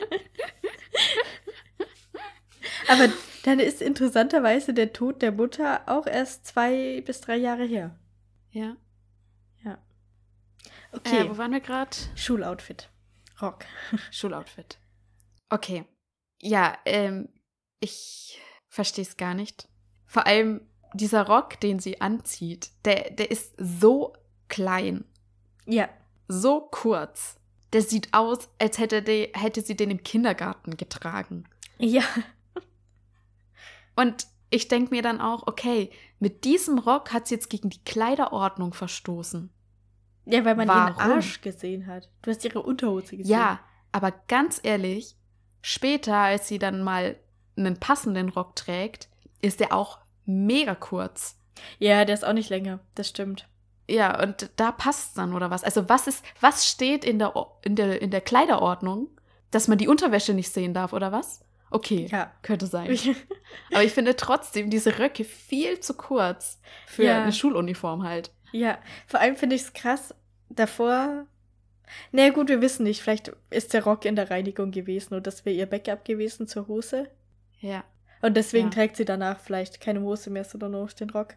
[2.89, 3.09] Aber
[3.45, 7.97] dann ist interessanterweise der Tod der Mutter auch erst zwei bis drei Jahre her.
[8.51, 8.77] ja.
[10.95, 11.97] Okay, Äh, wo waren wir gerade?
[12.15, 12.91] Schuloutfit.
[13.41, 13.65] Rock.
[14.11, 14.79] Schuloutfit.
[15.49, 15.87] Okay.
[16.43, 17.31] Ja, ähm,
[17.81, 19.69] ich verstehe es gar nicht.
[20.05, 20.61] Vor allem
[20.93, 24.13] dieser Rock, den sie anzieht, der, der ist so
[24.49, 25.07] klein.
[25.65, 25.89] Ja.
[26.29, 27.39] So kurz.
[27.73, 31.49] Der sieht aus, als hätte, die, hätte sie den im Kindergarten getragen.
[31.79, 32.05] Ja.
[33.97, 37.83] Und ich denke mir dann auch, okay, mit diesem Rock hat sie jetzt gegen die
[37.85, 39.51] Kleiderordnung verstoßen.
[40.27, 40.95] Ja, weil man Warum?
[40.95, 42.09] ihren Arsch gesehen hat.
[42.23, 43.33] Du hast ihre Unterhose gesehen.
[43.33, 45.17] Ja, aber ganz ehrlich,
[45.63, 47.17] später, als sie dann mal
[47.57, 49.09] einen passenden Rock trägt,
[49.41, 51.39] ist der auch mega kurz.
[51.79, 52.81] Ja, der ist auch nicht länger.
[52.95, 53.49] Das stimmt.
[53.89, 55.65] Ja, und da passt dann oder was?
[55.65, 59.09] Also was ist, was steht in der, in der, in der Kleiderordnung,
[59.51, 61.41] dass man die Unterwäsche nicht sehen darf oder was?
[61.73, 62.33] Okay, Ja.
[62.43, 62.89] könnte sein.
[63.73, 67.23] Aber ich finde trotzdem diese Röcke viel zu kurz für Ja.
[67.23, 68.31] eine Schuluniform halt.
[68.53, 70.15] Ja, vor allem finde ich es krass.
[70.51, 71.27] Davor.
[72.11, 73.01] Na gut, wir wissen nicht.
[73.03, 76.69] Vielleicht ist der Rock in der Reinigung gewesen und das wäre ihr Backup gewesen zur
[76.69, 77.09] Hose.
[77.61, 77.85] Ja.
[78.21, 78.75] Und deswegen Ja.
[78.75, 81.35] trägt sie danach vielleicht keine Hose mehr, sondern nur noch den Rock.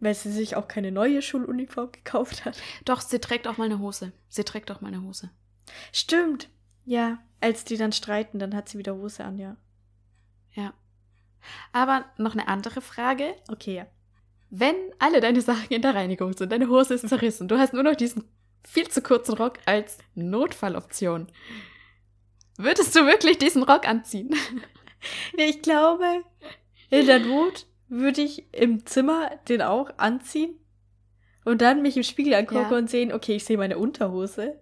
[0.00, 2.60] Weil sie sich auch keine neue Schuluniform gekauft hat.
[2.84, 4.12] Doch, sie trägt auch mal eine Hose.
[4.28, 5.30] Sie trägt auch mal eine Hose.
[5.92, 6.48] Stimmt.
[6.84, 9.56] Ja, als die dann streiten, dann hat sie wieder Hose an, ja.
[10.54, 10.72] Ja.
[11.72, 13.34] Aber noch eine andere Frage.
[13.50, 13.86] Okay, ja.
[14.50, 17.82] Wenn alle deine Sachen in der Reinigung sind, deine Hose ist zerrissen, du hast nur
[17.82, 18.24] noch diesen
[18.64, 21.26] viel zu kurzen Rock als Notfalloption.
[22.58, 24.34] Würdest du wirklich diesen Rock anziehen?
[25.36, 26.22] Nee, ich glaube,
[26.88, 30.54] in der Not würde ich im Zimmer den auch anziehen
[31.44, 32.78] und dann mich im Spiegel angucken Ja.
[32.78, 34.60] und sehen, okay, ich sehe meine Unterhose.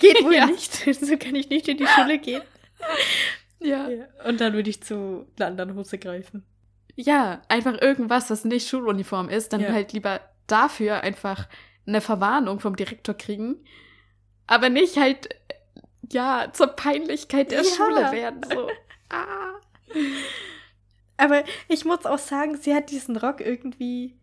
[0.00, 0.46] Geht wohl Ja.
[0.46, 2.40] nicht, so kann ich nicht in die Schule gehen.
[3.60, 3.88] Ja.
[3.88, 4.04] Ja.
[4.26, 6.44] Und dann würde ich zu einer anderen Hose greifen.
[6.94, 9.72] Ja, einfach irgendwas, was nicht Schuluniform ist, dann Ja.
[9.72, 11.48] halt lieber dafür einfach
[11.86, 13.56] eine Verwarnung vom Direktor kriegen,
[14.46, 15.28] aber nicht halt,
[16.10, 17.70] ja, zur Peinlichkeit der Ja.
[17.70, 18.40] Schule werden.
[18.50, 18.68] So.
[19.10, 19.54] ah.
[21.16, 24.16] Aber ich muss auch sagen, sie hat diesen Rock irgendwie.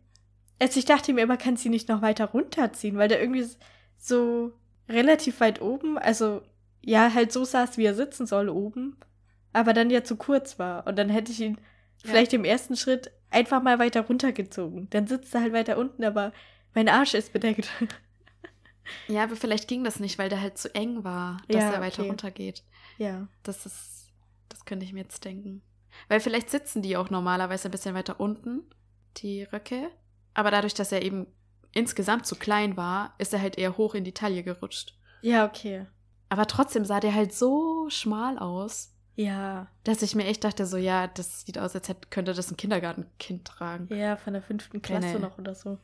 [0.60, 3.46] Also ich dachte mir immer, kann sie nicht noch weiter runterziehen, weil der irgendwie
[3.98, 4.54] so
[4.88, 6.42] relativ weit oben, also
[6.82, 8.96] ja, halt so saß, wie er sitzen soll oben,
[9.56, 10.86] aber dann ja zu kurz war.
[10.88, 11.56] Und dann hätte ich ihn
[12.04, 12.12] Ja.
[12.12, 14.90] vielleicht im ersten Schritt einfach mal weiter runtergezogen.
[14.92, 16.32] Dann sitzt er halt weiter unten, aber
[16.74, 17.70] mein Arsch ist bedeckt.
[19.08, 21.82] Ja, aber vielleicht ging das nicht, weil der halt zu eng war, dass Ja, er
[21.82, 22.10] weiter okay.
[22.10, 22.64] runtergeht.
[23.00, 23.28] ja.
[23.42, 24.12] Das ist,
[24.48, 25.64] das könnte ich mir jetzt denken.
[26.08, 28.62] Weil vielleicht sitzen die auch normalerweise ein bisschen weiter unten,
[29.18, 29.90] die Röcke.
[30.36, 31.26] Aber dadurch, dass er eben
[31.72, 34.94] insgesamt zu klein war, ist er halt eher hoch in die Taille gerutscht.
[35.24, 35.88] Ja, okay.
[36.30, 39.68] Aber trotzdem sah der halt so schmal aus, Ja.
[39.86, 42.58] dass ich mir echt dachte, so, ja, das sieht aus, als hätte, könnte das ein
[42.58, 43.88] Kindergartenkind tragen.
[43.96, 45.78] Ja, von der fünften Klasse Keine- noch oder so.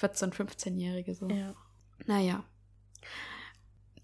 [0.00, 1.28] 14-, 15-Jährige so.
[1.28, 1.54] Ja.
[2.06, 2.44] Naja.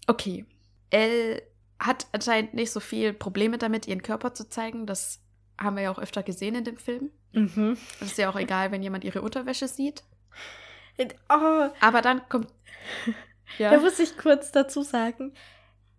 [0.07, 0.45] Okay.
[0.89, 1.43] Elle
[1.79, 4.85] hat anscheinend nicht so viel Probleme damit, ihren Körper zu zeigen.
[4.85, 5.19] Das
[5.59, 7.11] haben wir ja auch öfter gesehen in dem Film.
[7.31, 7.77] Mhm.
[8.01, 10.03] Es ist ja auch egal, wenn jemand ihre Unterwäsche sieht.
[11.29, 12.47] Oh, Aber dann kommt.
[13.59, 15.33] Da muss ich kurz dazu sagen,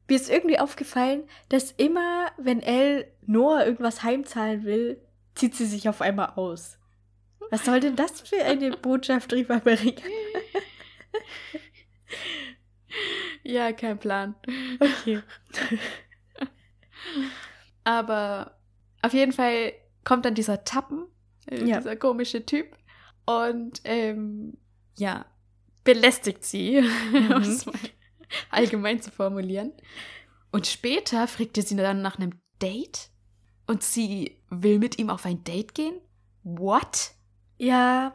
[0.08, 5.00] mir ist irgendwie aufgefallen, dass immer, wenn Elle Noah irgendwas heimzahlen will,
[5.34, 6.78] zieht sie sich auf einmal aus.
[7.50, 9.96] Was soll denn das für eine Botschaft rüberbringen?
[13.42, 14.34] ja, kein Plan.
[14.80, 15.22] Okay.
[17.84, 18.58] Aber
[19.02, 19.72] auf jeden Fall
[20.04, 21.06] kommt dann dieser Tappen,
[21.50, 21.78] äh, Ja.
[21.78, 22.76] dieser komische Typ,
[23.24, 24.56] und ähm,
[24.96, 25.26] ja,
[25.84, 27.56] belästigt sie, Mhm.
[28.32, 29.72] Es allgemein zu formulieren.
[30.50, 33.10] Und später fragt er sie dann nach einem Date
[33.66, 35.94] und sie will mit ihm auf ein Date gehen?
[36.44, 37.12] What?
[37.58, 38.14] Ja,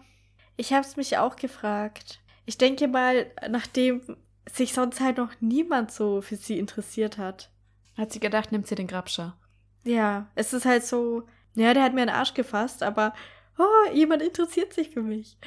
[0.56, 2.20] ich habe es mich auch gefragt.
[2.46, 4.18] Ich denke mal, nachdem
[4.50, 7.52] sich sonst halt noch niemand so für sie interessiert hat.
[7.98, 9.38] Hat sie gedacht, nimmt sie den Grabscher.
[9.84, 13.14] Ja, es ist halt so, ja, der hat mir einen Arsch gefasst, aber
[13.58, 15.38] oh, jemand interessiert sich für mich.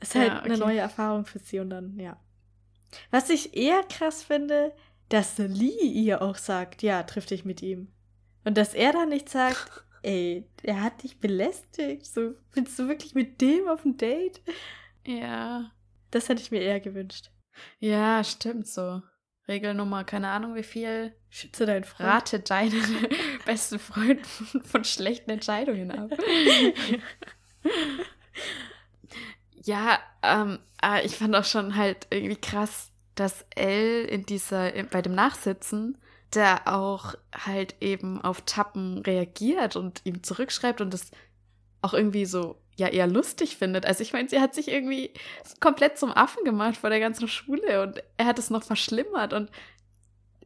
[0.00, 0.64] Ist halt Ja, eine okay.
[0.64, 2.16] neue Erfahrung für sie und dann, ja.
[3.10, 4.72] Was ich eher krass finde,
[5.08, 7.88] dass Lee ihr auch sagt, ja, triff dich mit ihm.
[8.44, 13.14] Und dass er dann nicht sagt, ey, er hat dich belästigt, so, willst du wirklich
[13.14, 14.42] mit dem auf ein Date?
[15.06, 15.70] Ja.
[16.10, 17.30] Das hätte ich mir eher gewünscht.
[17.78, 19.02] Ja, stimmt so.
[19.48, 21.14] Regelnummer, keine Ahnung wie viel.
[21.28, 22.08] Schütze deinen Freund.
[22.08, 22.82] Rate deinen
[23.46, 26.10] besten Freund von, von schlechten Entscheidungen ab.
[29.64, 35.02] ja, ähm, aber ich fand auch schon halt irgendwie krass, dass Elle in dieser, bei
[35.02, 35.98] dem Nachsitzen,
[36.34, 41.10] der auch halt eben auf Tappen reagiert und ihm zurückschreibt und das
[41.80, 43.86] auch irgendwie so ja eher lustig findet.
[43.86, 45.12] Also ich meine, sie hat sich irgendwie
[45.60, 49.50] komplett zum Affen gemacht vor der ganzen Schule und er hat es noch verschlimmert und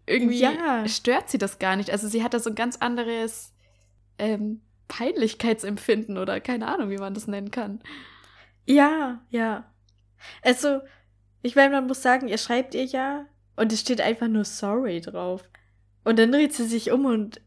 [0.07, 0.87] irgendwie Ja.
[0.87, 1.91] stört sie das gar nicht.
[1.91, 3.53] Also sie hat da so ein ganz anderes
[4.19, 7.81] ähm, Peinlichkeitsempfinden oder keine Ahnung, wie man das nennen kann.
[8.69, 9.65] Ja, ja.
[10.43, 10.81] Also,
[11.43, 13.25] Ich meine, man muss sagen, ihr schreibt ihr ja
[13.57, 15.49] und es steht einfach nur sorry drauf.
[16.05, 17.41] Und dann dreht sie sich um und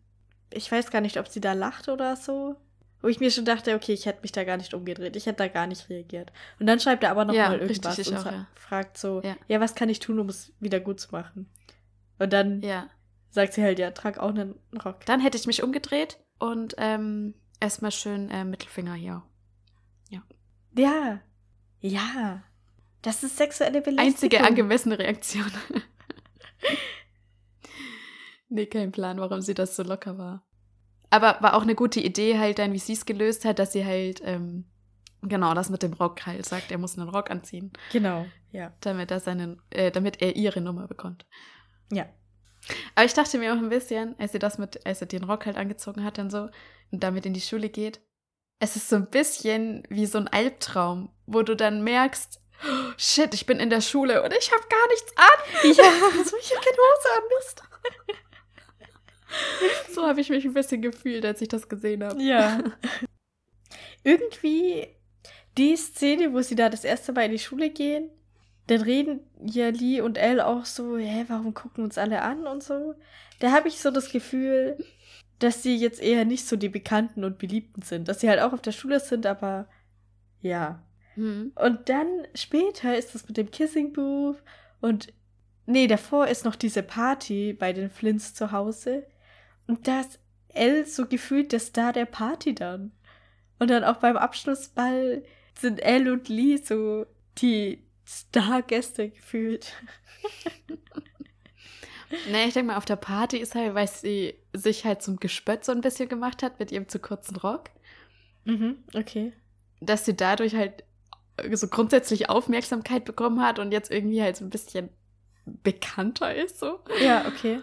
[0.53, 2.55] ich weiß gar nicht, ob sie da lacht oder so.
[3.01, 5.15] Wo ich mir schon dachte, okay, ich hätte mich da gar nicht umgedreht.
[5.17, 6.31] Ich hätte da gar nicht reagiert.
[6.59, 8.47] Und dann schreibt er aber nochmal Ja, mal richtig, irgendwas ich und auch, ja.
[8.55, 9.35] fragt so, Ja.
[9.47, 9.59] ja.
[9.59, 11.49] was kann ich tun, um es wieder gut zu machen?
[12.19, 12.89] Und dann Ja.
[13.29, 14.55] sagt sie halt, ja, trag auch einen
[14.85, 15.05] Rock.
[15.05, 19.23] Dann hätte ich mich umgedreht und ähm, erstmal schön äh, Mittelfinger hier.
[20.09, 20.21] Ja.
[20.75, 21.21] Ja.
[23.01, 24.13] Das ist sexuelle Belästigung.
[24.13, 25.51] Einzige angemessene Reaktion.
[28.49, 30.43] nee, kein Plan, warum sie das so locker war.
[31.09, 33.85] Aber war auch eine gute Idee, halt dann, wie sie es gelöst hat, dass sie
[33.85, 34.65] halt, ähm,
[35.21, 38.71] genau, das mit dem Rock halt sagt, er muss einen Rock anziehen, Genau, ja.
[38.79, 41.25] damit er seinen, äh, damit er ihre Nummer bekommt.
[41.91, 42.05] Ja.
[42.95, 45.47] Aber ich dachte mir auch ein bisschen, als sie das mit, als er den Rock
[45.47, 46.47] halt angezogen hat und so
[46.91, 47.99] und damit in die Schule geht,
[48.61, 53.33] es ist so ein bisschen wie so ein Albtraum, wo du dann merkst, oh, shit,
[53.33, 55.63] ich bin in der Schule und ich habe gar nichts an.
[55.63, 56.23] Ja.
[56.23, 57.63] so, ich habe keine Hose an, Mist.
[59.95, 62.21] so habe ich mich ein bisschen gefühlt, als ich das gesehen habe.
[62.21, 62.59] Ja.
[64.03, 64.89] Irgendwie
[65.57, 68.11] die Szene, wo sie da das erste Mal in die Schule gehen,
[68.67, 72.61] dann reden ja Lee und Elle auch so, hä, warum gucken uns alle an und
[72.61, 72.93] so.
[73.39, 74.77] Da habe ich so das Gefühl,
[75.43, 78.07] dass sie jetzt eher nicht so die Bekannten und Beliebten sind.
[78.07, 79.67] Dass sie halt auch auf der Schule sind, aber
[80.41, 80.83] ja.
[81.15, 81.51] Hm.
[81.55, 84.41] Und dann später ist das mit dem Kissing Booth
[84.79, 85.13] und
[85.65, 89.05] nee, davor ist noch diese Party bei den Flints zu Hause.
[89.67, 92.91] Und da ist Elle so gefühlt der Star der Party dann.
[93.59, 95.23] Und dann auch beim Abschlussball
[95.57, 97.05] sind Elle und Lee so
[97.37, 99.73] die Stargäste gefühlt.
[102.31, 105.63] Nee, ich denke mal, auf der Party ist halt, weil sie sich halt zum Gespött
[105.65, 107.69] so ein bisschen gemacht hat mit ihrem zu kurzen Rock.
[108.45, 109.33] Mhm, okay.
[109.81, 110.83] dass sie dadurch halt
[111.53, 114.89] so grundsätzlich Aufmerksamkeit bekommen hat und jetzt irgendwie halt so ein bisschen
[115.45, 116.79] bekannter ist so.
[117.01, 117.61] Ja, okay.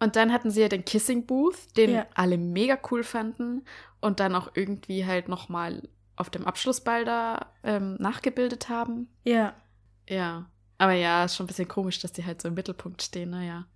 [0.00, 2.06] Und dann hatten sie ja den Kissing Booth, den Ja.
[2.14, 3.64] alle mega cool fanden
[4.00, 9.08] und dann auch irgendwie halt noch mal auf dem Abschlussball da ähm, nachgebildet haben.
[9.24, 9.54] Ja.
[10.08, 10.46] Ja.
[10.78, 13.66] Aber ja, ist schon ein bisschen komisch, dass die halt so im Mittelpunkt stehen, naja.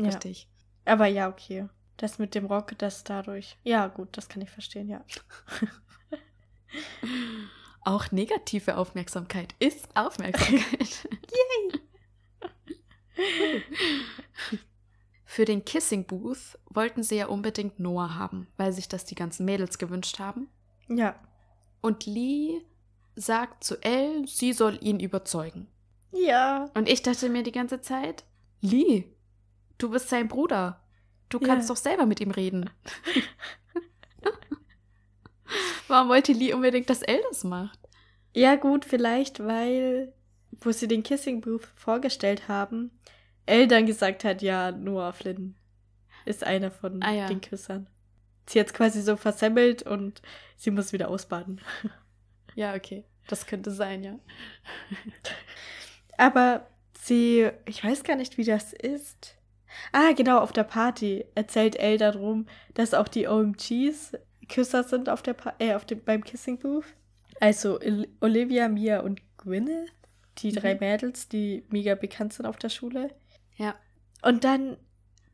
[0.00, 0.10] Ja.
[0.10, 0.48] Richtig.
[0.84, 1.68] Aber ja, okay.
[1.96, 3.58] Das mit dem Rock, das dadurch.
[3.62, 5.04] Ja, gut, das kann ich verstehen, ja.
[7.84, 11.08] Auch negative Aufmerksamkeit ist Aufmerksamkeit.
[15.24, 19.44] Für den Kissing Booth wollten sie ja unbedingt Noah haben, weil sich das die ganzen
[19.44, 20.48] Mädels gewünscht haben.
[20.88, 21.14] Ja.
[21.80, 22.62] Und Lee
[23.14, 25.68] sagt zu Elle, sie soll ihn überzeugen.
[26.12, 26.70] Ja.
[26.74, 28.24] Und ich dachte mir die ganze Zeit,
[28.60, 29.04] Lee,
[29.82, 30.80] du bist sein Bruder.
[31.28, 31.46] Du Ja.
[31.46, 32.70] kannst doch selber mit ihm reden.
[35.88, 37.78] Warum wollte Lee unbedingt, dass Elle das macht?
[38.34, 40.12] Ja, gut, vielleicht, weil,
[40.60, 42.92] wo sie den Kissing Booth vorgestellt haben,
[43.46, 45.56] Elle dann gesagt hat, ja, Noah Flynn
[46.24, 47.26] ist einer von Ah, ja.
[47.26, 47.88] den Küssern.
[48.46, 50.22] Sie hat quasi so versemmelt und
[50.56, 51.60] sie muss wieder ausbaden.
[52.54, 53.04] Ja, okay.
[53.28, 54.18] Das könnte sein, ja.
[56.18, 56.66] Aber
[57.00, 59.36] sie, ich weiß gar nicht, wie das ist.
[59.92, 64.12] Ah, genau, auf der Party erzählt Elle darum, dass auch die OMGs
[64.48, 66.84] Küsser sind auf der pa äh, auf dem, beim Kissing Booth.
[67.40, 67.78] Also
[68.20, 69.92] Olivia, Mia und Gwyneth,
[70.38, 70.80] die drei Mhm.
[70.80, 73.14] Mädels, die mega bekannt sind auf der Schule.
[73.56, 73.74] Ja.
[74.22, 74.76] Und dann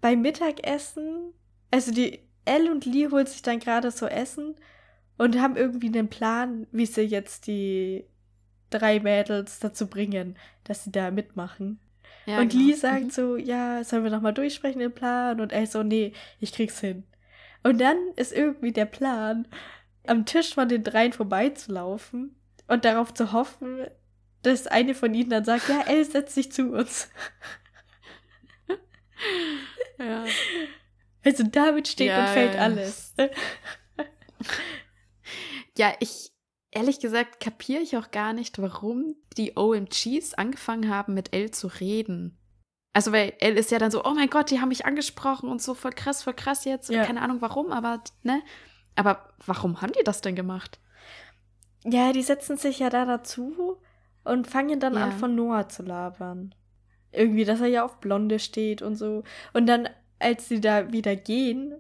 [0.01, 1.33] beim Mittagessen,
[1.71, 4.55] also die Elle und Lee holt sich dann gerade so Essen
[5.19, 8.05] und haben irgendwie einen Plan, wie sie jetzt die
[8.71, 11.81] drei Mädels dazu bringen, dass sie da mitmachen.
[12.27, 12.65] Ja und genau.
[12.65, 13.11] Lee sagt Mhm.
[13.11, 15.41] so, ja, sollen wir nochmal durchsprechen den Plan?
[15.41, 17.05] Und Elle so, nee, ich krieg's hin.
[17.63, 19.49] Und dann ist irgendwie der Plan,
[20.07, 22.37] am Tisch von den dreien vorbeizulaufen
[22.69, 23.87] und darauf zu hoffen,
[24.43, 27.09] dass eine von ihnen dann sagt, ja, Elle, setz dich zu uns.
[29.99, 30.25] Ja.
[31.25, 32.61] Also damit steht Ja, und fällt ja.
[32.61, 33.15] alles.
[35.77, 36.31] ja, ich,
[36.77, 41.67] ehrlich gesagt, kapiere ich auch gar nicht, warum die OMGs angefangen haben, mit Elle zu
[41.69, 42.37] reden.
[42.93, 45.61] Also, weil Elle ist ja dann so, oh mein Gott, die haben mich angesprochen und
[45.61, 46.89] so voll krass, voll krass jetzt.
[46.89, 47.05] Ja.
[47.05, 48.43] Keine Ahnung warum, aber, ne?
[48.95, 50.79] Aber warum haben die das denn gemacht?
[51.85, 53.77] Ja, die setzen sich ja da dazu
[54.25, 55.05] und fangen dann Ja.
[55.05, 56.55] an, von Noah zu labern.
[57.13, 59.23] Irgendwie, dass er ja auf Blonde steht und so.
[59.53, 59.89] Und dann,
[60.19, 61.75] als sie da wieder gehen,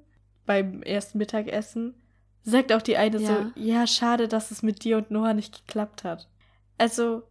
[0.44, 1.94] beim ersten Mittagessen,
[2.50, 3.26] sagt auch die eine Ja.
[3.26, 6.28] so, ja, schade, dass es mit dir und Noah nicht geklappt hat.
[6.78, 7.24] Also,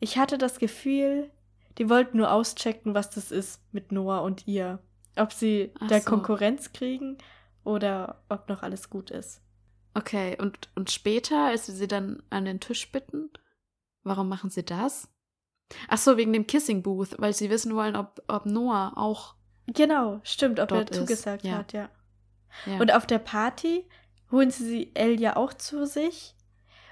[0.00, 1.30] ich hatte das Gefühl,
[1.78, 4.78] die wollten nur auschecken, was das ist mit Noah und ihr.
[5.16, 6.10] Ob sie Ach da so.
[6.10, 7.18] Konkurrenz kriegen
[7.64, 9.42] oder ob noch alles gut ist.
[9.94, 13.30] Okay, und, und später, als sie sie dann an den Tisch bitten,
[14.04, 15.08] warum machen sie das?
[15.88, 19.34] Ach so, wegen dem Kissing Booth, weil sie wissen wollen, ob, ob Noah auch.
[19.66, 21.58] Genau, stimmt, ob er ist, zugesagt ja.
[21.58, 21.90] hat, ja.
[22.66, 22.78] Ja.
[22.78, 23.84] Und auf der Party
[24.36, 26.34] holen sie Elle ja auch zu sich.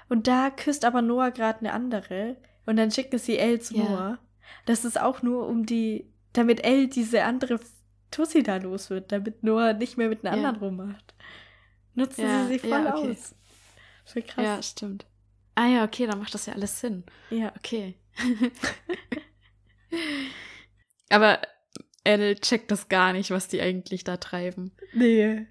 [0.09, 2.37] Und da küsst aber Noah gerade eine andere.
[2.65, 3.83] Und dann schicken sie Elle zu Ja.
[3.83, 4.19] Noah.
[4.65, 7.59] Das ist auch nur um die, damit Elle diese andere
[8.11, 10.49] Tussi da los wird, damit Noah nicht mehr mit einer Ja.
[10.49, 11.13] anderen rummacht.
[11.95, 13.11] Nutzen Ja, sie sie voll ja, okay.
[13.11, 13.35] aus.
[14.05, 14.45] Voll krass.
[14.45, 15.05] ja, stimmt.
[15.55, 17.03] Ah ja, okay, dann macht das ja alles Sinn.
[17.29, 17.53] Ja.
[17.57, 17.95] Okay.
[21.09, 21.39] Aber
[22.03, 24.71] Elle checkt das gar nicht, was die eigentlich da treiben.
[24.93, 25.47] Nee.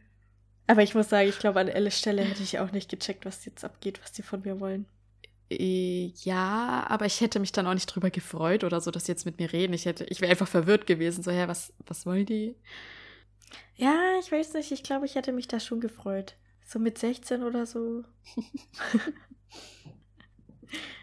[0.67, 3.45] Aber ich muss sagen, ich glaube, an Elles Stelle hätte ich auch nicht gecheckt, was
[3.45, 4.87] jetzt abgeht, was die von mir wollen.
[5.51, 9.13] Äh, Ja, aber ich hätte mich dann auch nicht drüber gefreut oder so, dass sie
[9.13, 9.75] jetzt mit mir reden.
[9.75, 11.23] Ich hätte, ich wäre einfach verwirrt gewesen.
[11.23, 12.57] So, hä, was, was wollen die?
[13.77, 14.73] Ja, ich weiß nicht.
[14.73, 16.35] Ich glaube, ich hätte mich da schon gefreut.
[16.67, 18.05] So mit 16 oder so.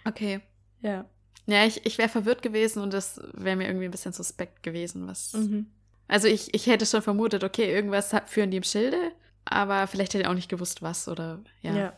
[0.05, 0.41] Okay.
[0.81, 1.05] Ja.
[1.45, 5.07] Ja, ich, ich wäre verwirrt gewesen und das wäre mir irgendwie ein bisschen suspekt gewesen,
[5.07, 5.33] was.
[5.33, 5.67] Mhm.
[6.07, 8.97] Also ich, ich hätte schon vermutet, okay, irgendwas führen die im Schilde,
[9.45, 11.73] aber vielleicht hätte ich auch nicht gewusst, was oder ja.
[11.75, 11.93] Ja.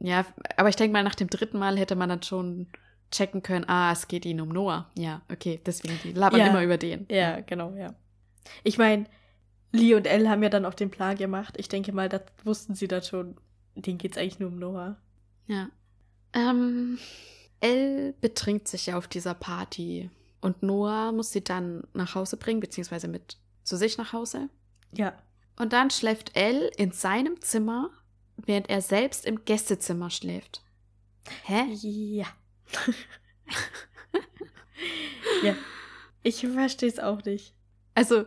[0.00, 0.26] Ja,
[0.56, 2.66] aber ich denke mal, nach dem dritten Mal hätte man dann schon
[3.12, 4.90] checken können, ah, es geht ihnen um Noah.
[4.98, 6.46] Ja, okay, deswegen, die labern Ja.
[6.48, 7.06] immer über den.
[7.08, 7.94] Ja, genau, ja.
[8.64, 9.04] Ich meine,
[9.70, 11.54] Lee und Elle haben ja dann auch den Plan gemacht.
[11.58, 13.36] Ich denke mal, das wussten sie dann schon.
[13.76, 14.96] Denen geht es eigentlich nur um Noah.
[15.46, 15.68] Ja.
[16.32, 16.98] Ähm,
[17.60, 22.60] Elle betrinkt sich ja auf dieser Party und Noah muss sie dann nach Hause bringen,
[22.60, 24.48] beziehungsweise mit zu sich nach Hause.
[24.92, 25.14] Ja.
[25.56, 27.90] Und dann schläft Elle in seinem Zimmer,
[28.36, 30.62] während er selbst im Gästezimmer schläft.
[31.44, 31.64] Hä?
[31.72, 32.26] Ja.
[35.42, 35.54] ja.
[36.22, 37.54] Ich verstehe es auch nicht.
[37.94, 38.24] Also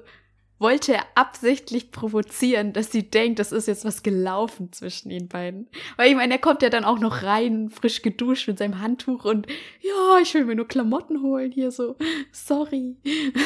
[0.59, 5.67] wollte er absichtlich provozieren, dass sie denkt, das ist jetzt was gelaufen zwischen den beiden.
[5.97, 9.25] Weil ich meine, er kommt ja dann auch noch rein, frisch geduscht mit seinem Handtuch
[9.25, 9.45] und
[9.81, 11.95] ja, ich will mir nur Klamotten holen hier so.
[12.31, 12.97] Sorry.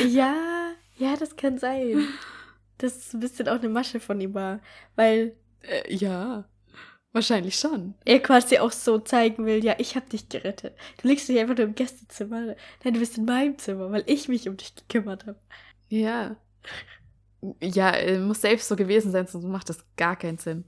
[0.07, 2.07] Ja, ja, das kann sein.
[2.81, 4.59] Das ist ein bisschen auch eine Masche von ihm war.
[4.95, 6.45] Weil Äh, ja,
[7.13, 7.95] wahrscheinlich schon.
[8.05, 10.75] er quasi auch so zeigen will, ja, ich hab dich gerettet.
[11.01, 12.55] Du liegst nicht einfach nur im Gästezimmer.
[12.83, 15.39] Nein, du bist in meinem Zimmer, weil ich mich um dich gekümmert habe.
[15.89, 16.37] Ja.
[17.61, 20.65] Ja, muss selbst so gewesen sein, sonst macht das gar keinen Sinn.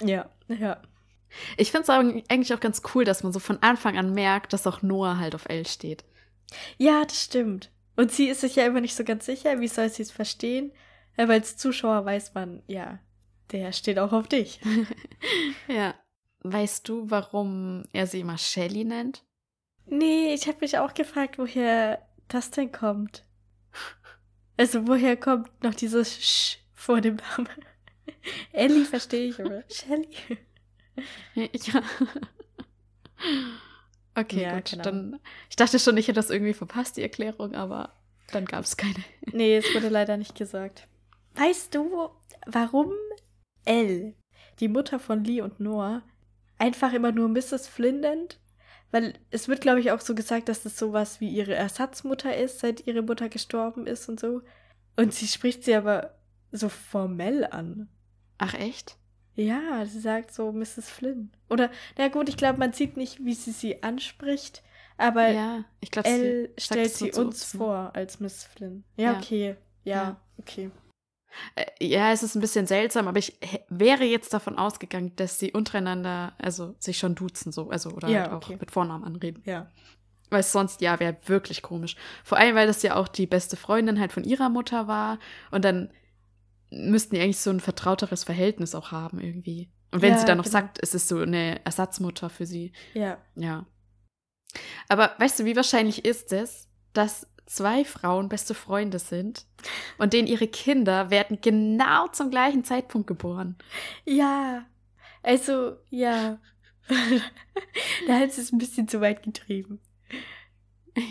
[0.00, 0.82] Ja, ja.
[1.56, 4.66] Ich finde es eigentlich auch ganz cool, dass man so von Anfang an merkt, dass
[4.66, 6.04] auch Noah halt auf Elle steht.
[6.78, 7.70] Ja, das stimmt.
[7.96, 10.72] Und sie ist sich ja immer nicht so ganz sicher, wie soll sie es verstehen?
[11.16, 12.98] Weil als Zuschauer weiß man, ja,
[13.52, 14.60] der steht auch auf dich.
[15.68, 15.94] Ja.
[16.40, 19.24] Weißt du, warum er sie immer Shelly nennt?
[19.86, 23.24] Nee, ich habe mich auch gefragt, woher das denn kommt.
[24.56, 27.48] Also, woher kommt noch dieses Sch vor dem Namen?
[28.52, 30.08] Ellie verstehe ich, aber Shelly.
[31.34, 31.82] Ja.
[34.14, 34.70] Okay, Ja, gut.
[34.70, 37.92] keine Dann, ich dachte schon, ich hätte das irgendwie verpasst, die Erklärung, aber
[38.32, 38.94] dann gab es keine.
[39.32, 40.86] Nee, es wurde leider nicht gesagt.
[41.36, 42.10] Weißt du,
[42.46, 42.92] warum
[43.64, 44.14] Elle,
[44.60, 46.02] die Mutter von Lee und Noah,
[46.58, 47.68] einfach immer nur Mrs.
[47.68, 48.40] Flynn nennt?
[48.92, 52.60] Weil es wird, glaube ich, auch so gesagt, dass das sowas wie ihre Ersatzmutter ist,
[52.60, 54.42] seit ihre Mutter gestorben ist und so.
[54.96, 56.14] Und sie spricht sie aber
[56.52, 57.88] so formell an.
[58.38, 58.96] Ach, echt?
[59.34, 60.88] Ja, sie sagt so Mrs.
[60.88, 61.30] Flynn.
[61.50, 64.62] Oder, na gut, ich glaube, man sieht nicht, wie sie sie anspricht,
[64.96, 67.58] aber ja, ich glaube, Elle stellt sie uns ne?
[67.58, 68.84] vor als Miss Flynn.
[68.96, 69.18] Ja, Ja.
[69.18, 69.56] okay.
[69.84, 70.20] Ja, Ja.
[70.38, 70.70] okay.
[71.54, 75.52] Äh, Ja, es ist ein bisschen seltsam, aber ich wäre jetzt davon ausgegangen, dass sie
[75.52, 78.56] untereinander, also sich schon duzen, so, also oder Ja, halt auch okay.
[78.60, 79.42] mit Vornamen anreden.
[79.44, 79.70] Ja.
[80.30, 81.94] Weil sonst, ja, wäre wirklich komisch.
[82.24, 85.18] Vor allem, weil das ja auch die beste Freundin halt von ihrer Mutter war.
[85.52, 85.90] Und dann
[86.70, 89.70] müssten die eigentlich so ein vertrauteres Verhältnis auch haben, irgendwie.
[89.92, 90.52] Und wenn Ja, sie dann noch genau.
[90.52, 93.18] sagt, es ist so eine Ersatzmutter für sie, Ja.
[93.36, 93.66] ja.
[94.88, 99.46] Aber weißt du, wie wahrscheinlich ist es, dass zwei Frauen beste Freunde sind
[99.98, 103.56] und denen ihre Kinder werden genau zum gleichen Zeitpunkt geboren?
[104.04, 104.66] Ja.
[105.22, 106.38] Also, ja.
[108.06, 109.80] da hat es ein bisschen zu weit getrieben.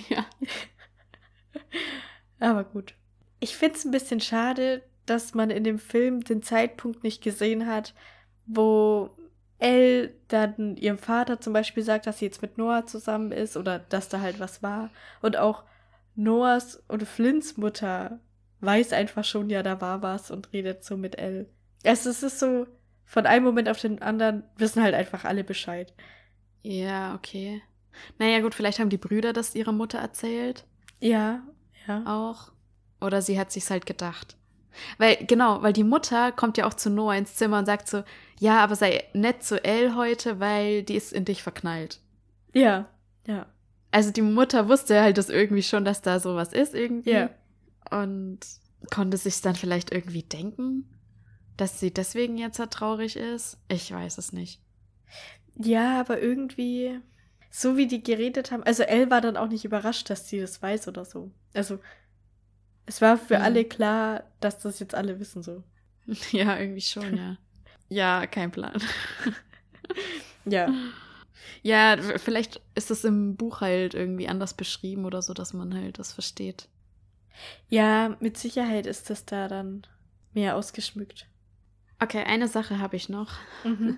[0.09, 0.25] ja.
[2.39, 2.95] Aber gut.
[3.39, 7.67] Ich finde es ein bisschen schade, dass man in dem Film den Zeitpunkt nicht gesehen
[7.67, 7.93] hat,
[8.45, 9.11] wo
[9.59, 13.79] Elle dann ihrem Vater zum Beispiel sagt, dass sie jetzt mit Noah zusammen ist oder
[13.79, 14.89] dass da halt was war.
[15.21, 15.63] Und auch
[16.15, 18.19] Noahs und Flints Mutter
[18.61, 21.47] weiß einfach schon, ja, da war was und redet so mit Elle.
[21.83, 22.67] Also es ist so,
[23.05, 25.93] von einem Moment auf den anderen wissen halt einfach alle Bescheid.
[26.63, 27.61] Ja, okay.
[28.17, 30.65] Naja, gut, vielleicht haben die Brüder das ihrer Mutter erzählt.
[30.99, 31.43] Ja,
[31.87, 32.03] ja.
[32.05, 32.51] auch.
[32.99, 34.35] Oder sie hat sich's halt gedacht.
[34.97, 38.03] Weil, genau, weil die Mutter kommt ja auch zu Noah ins Zimmer und sagt so,
[38.39, 41.99] ja, aber sei nett zu Elle heute, weil die ist in dich verknallt.
[42.53, 42.89] Ja,
[43.25, 43.45] ja.
[43.95, 47.11] Also die Mutter wusste halt das irgendwie schon, dass da sowas ist irgendwie.
[47.11, 47.29] Ja.
[47.91, 48.39] Und
[48.93, 50.83] konnte sich dann vielleicht irgendwie denken,
[51.55, 53.57] dass sie deswegen jetzt so traurig ist.
[53.69, 54.59] Ich weiß es nicht.
[55.57, 56.99] Ja, aber irgendwie,
[57.49, 60.61] so wie die geredet haben, also Elle war dann auch nicht überrascht, dass sie das
[60.61, 61.31] weiß oder so.
[61.53, 61.79] Also,
[62.85, 63.45] es war für Mhm.
[63.45, 65.63] alle klar, dass das jetzt alle wissen so.
[66.33, 67.37] Ja, irgendwie schon, ja.
[67.87, 68.77] Ja, kein Plan.
[70.45, 70.67] Ja.
[71.61, 75.99] Ja, vielleicht ist es im Buch halt irgendwie anders beschrieben oder so, dass man halt
[75.99, 76.69] das versteht.
[77.67, 79.85] Ja, mit Sicherheit ist das da dann
[80.33, 81.27] mehr ausgeschmückt.
[81.99, 83.33] Okay, eine Sache habe ich noch.
[83.63, 83.97] Mhm.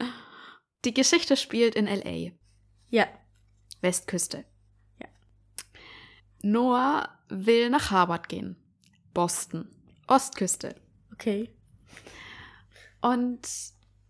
[0.84, 2.32] Die Geschichte spielt in LA,
[2.90, 3.06] Ja.
[3.80, 4.44] Westküste.
[5.00, 5.08] Ja.
[6.42, 8.56] Noah will nach Harvard gehen.
[9.14, 9.68] Boston,
[10.06, 10.74] Ostküste.
[11.12, 11.50] Okay.
[13.00, 13.40] Und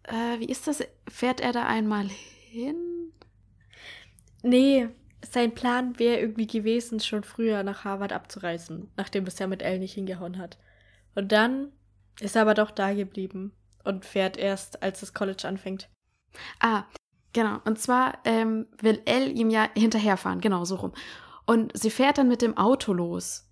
[0.04, 0.82] äh, wie ist das?
[1.08, 2.10] Fährt er da einmal
[2.48, 3.12] hin?
[4.42, 4.88] Nee,
[5.24, 9.80] sein Plan wäre irgendwie gewesen, schon früher nach Harvard abzureisen, nachdem das ja mit Elle
[9.80, 10.58] nicht hingehauen hat.
[11.14, 11.72] Und dann
[12.20, 13.52] ist er aber doch da geblieben
[13.84, 15.88] und fährt erst, als das College anfängt.
[16.60, 16.84] Ah,
[17.32, 17.58] genau.
[17.64, 20.92] Und zwar ähm, will Elle ihm ja hinterherfahren, genau so rum.
[21.46, 23.48] Und sie fährt dann mit dem Auto los.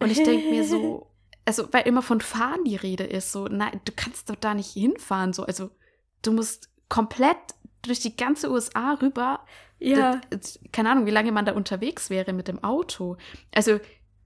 [0.00, 1.10] Und ich denke mir so,
[1.44, 4.70] also, weil immer von Fahren die Rede ist, so, nein, du kannst doch da nicht
[4.70, 5.70] hinfahren, so, also,
[6.22, 7.53] du musst komplett
[7.86, 9.40] durch die ganze USA rüber.
[9.78, 13.16] Ja, Das- keine Ahnung, wie lange man da unterwegs wäre mit dem Auto.
[13.54, 13.80] Also,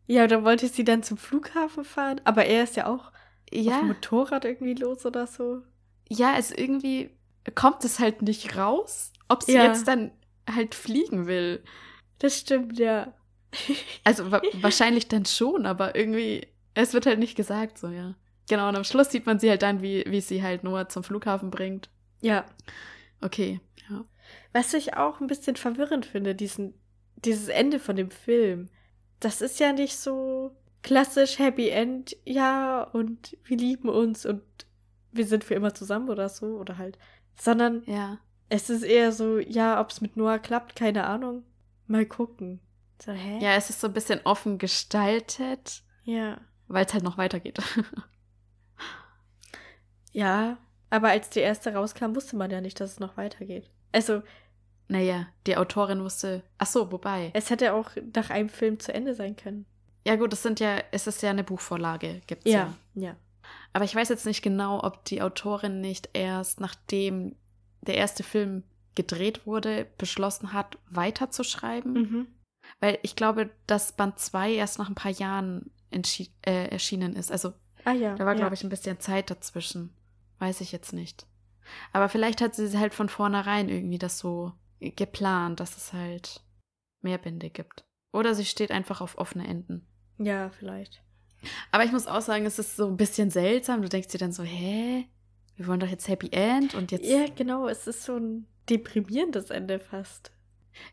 [0.06, 3.12] ja, dann wollte sie dann zum Flughafen fahren, aber er ist ja auch auf
[3.52, 5.62] ja, dem Motorrad irgendwie los oder so.
[6.08, 7.10] ja, also irgendwie
[7.54, 9.64] kommt es halt nicht raus, ob sie Ja.
[9.64, 10.10] jetzt dann
[10.50, 11.62] halt fliegen will.
[12.18, 13.12] Das stimmt, ja.
[14.04, 18.14] Also wa wahrscheinlich dann schon, aber irgendwie, es wird halt nicht gesagt, so, ja.
[18.48, 21.02] Genau, und am Schluss sieht man sie halt dann, wie, wie sie halt Noah zum
[21.04, 21.88] Flughafen bringt.
[22.20, 22.44] Ja.
[23.20, 24.04] Okay, ja.
[24.52, 26.74] Was ich auch ein bisschen verwirrend finde, diesen,
[27.16, 28.68] dieses Ende von dem Film.
[29.20, 34.42] Das ist ja nicht so klassisch Happy End, ja, und wir lieben uns und
[35.10, 36.98] wir sind für immer zusammen oder so, oder halt.
[37.36, 38.18] Sondern Ja.
[38.48, 41.44] es ist eher so, ja, ob es mit Noah klappt, keine Ahnung.
[41.86, 42.60] Mal gucken.
[43.02, 43.38] So, hä?
[43.40, 46.40] Ja, es ist so ein bisschen offen gestaltet, Ja.
[46.68, 47.58] weil es halt noch weitergeht.
[50.12, 50.58] Ja,
[50.90, 53.70] aber als die erste rauskam, wusste man ja nicht, dass es noch weitergeht.
[53.92, 54.22] Also,
[54.88, 56.42] naja, die Autorin wusste.
[56.58, 57.30] Ach so, wobei.
[57.34, 59.66] es hätte auch nach einem Film zu Ende sein können.
[60.06, 62.74] Ja, gut, es sind ja, es ist ja eine Buchvorlage, gibt's ja.
[62.94, 63.16] ja.
[63.72, 67.36] Aber ich weiß jetzt nicht genau, ob die Autorin nicht erst nachdem
[67.82, 68.64] der erste Film
[68.94, 71.92] gedreht wurde, beschlossen hat, weiterzuschreiben.
[71.92, 72.26] Mhm.
[72.80, 77.30] Weil ich glaube, dass Band 2 erst nach ein paar Jahren äh, erschienen ist.
[77.30, 77.52] Also
[77.84, 78.14] Ah ja.
[78.14, 78.40] da war, ja.
[78.40, 79.90] glaube ich, ein bisschen Zeit dazwischen.
[80.38, 81.26] Weiß ich jetzt nicht.
[81.92, 86.42] Aber vielleicht hat sie halt von vornherein irgendwie das so geplant, dass es halt
[87.02, 87.84] mehr Bände gibt.
[88.12, 89.86] Oder sie steht einfach auf offene Enden.
[90.18, 91.02] Ja, vielleicht.
[91.70, 93.82] Aber ich muss auch sagen, es ist so ein bisschen seltsam.
[93.82, 95.06] Du denkst dir dann so, hä?
[95.56, 97.06] Wir wollen doch jetzt Happy End und jetzt.
[97.06, 97.68] Ja, genau.
[97.68, 100.32] Es ist so ein deprimierendes Ende fast.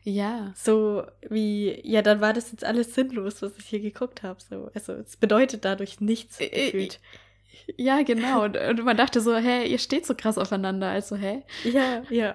[0.02, 0.52] Ja.
[0.56, 4.40] So wie, ja, dann war das jetzt alles sinnlos, was ich hier geguckt habe.
[4.40, 4.70] So.
[4.74, 7.00] Also es bedeutet dadurch nichts gefühlt.
[7.76, 8.44] Ja, genau.
[8.44, 10.88] Und, und man dachte so, hä, ihr steht so krass aufeinander.
[10.88, 11.42] Also, hä?
[11.64, 12.34] Ja, ja.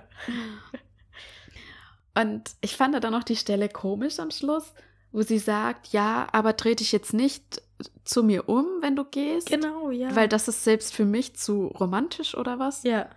[2.15, 4.74] Und ich fand dann noch die Stelle komisch am Schluss,
[5.11, 7.61] wo sie sagt, ja, aber dreh dich jetzt nicht
[8.03, 9.49] zu mir um, wenn du gehst.
[9.49, 10.15] Genau, ja.
[10.15, 12.84] Weil das ist selbst für mich zu romantisch oder was?
[12.84, 13.09] Ja,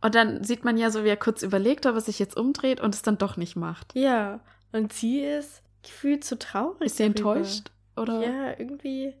[0.00, 2.80] Und dann sieht man ja so, wie er kurz überlegt, ob er sich jetzt umdreht
[2.80, 3.94] und es dann doch nicht macht.
[3.94, 4.40] ja.
[4.72, 6.82] Und sie ist gefühlt zu traurig.
[6.82, 7.34] Ist sie darüber.
[7.34, 7.72] enttäuscht?
[7.96, 8.20] Oder?
[8.24, 9.14] Ja, irgendwie.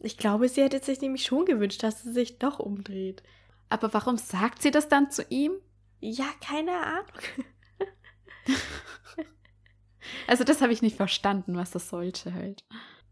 [0.00, 3.22] Ich glaube, sie hätte sich nämlich schon gewünscht, dass sie sich doch umdreht.
[3.68, 5.52] Aber warum sagt sie das dann zu ihm?
[6.00, 7.06] Ja, keine Ahnung.
[10.26, 12.64] Also das habe ich nicht verstanden, was das sollte halt.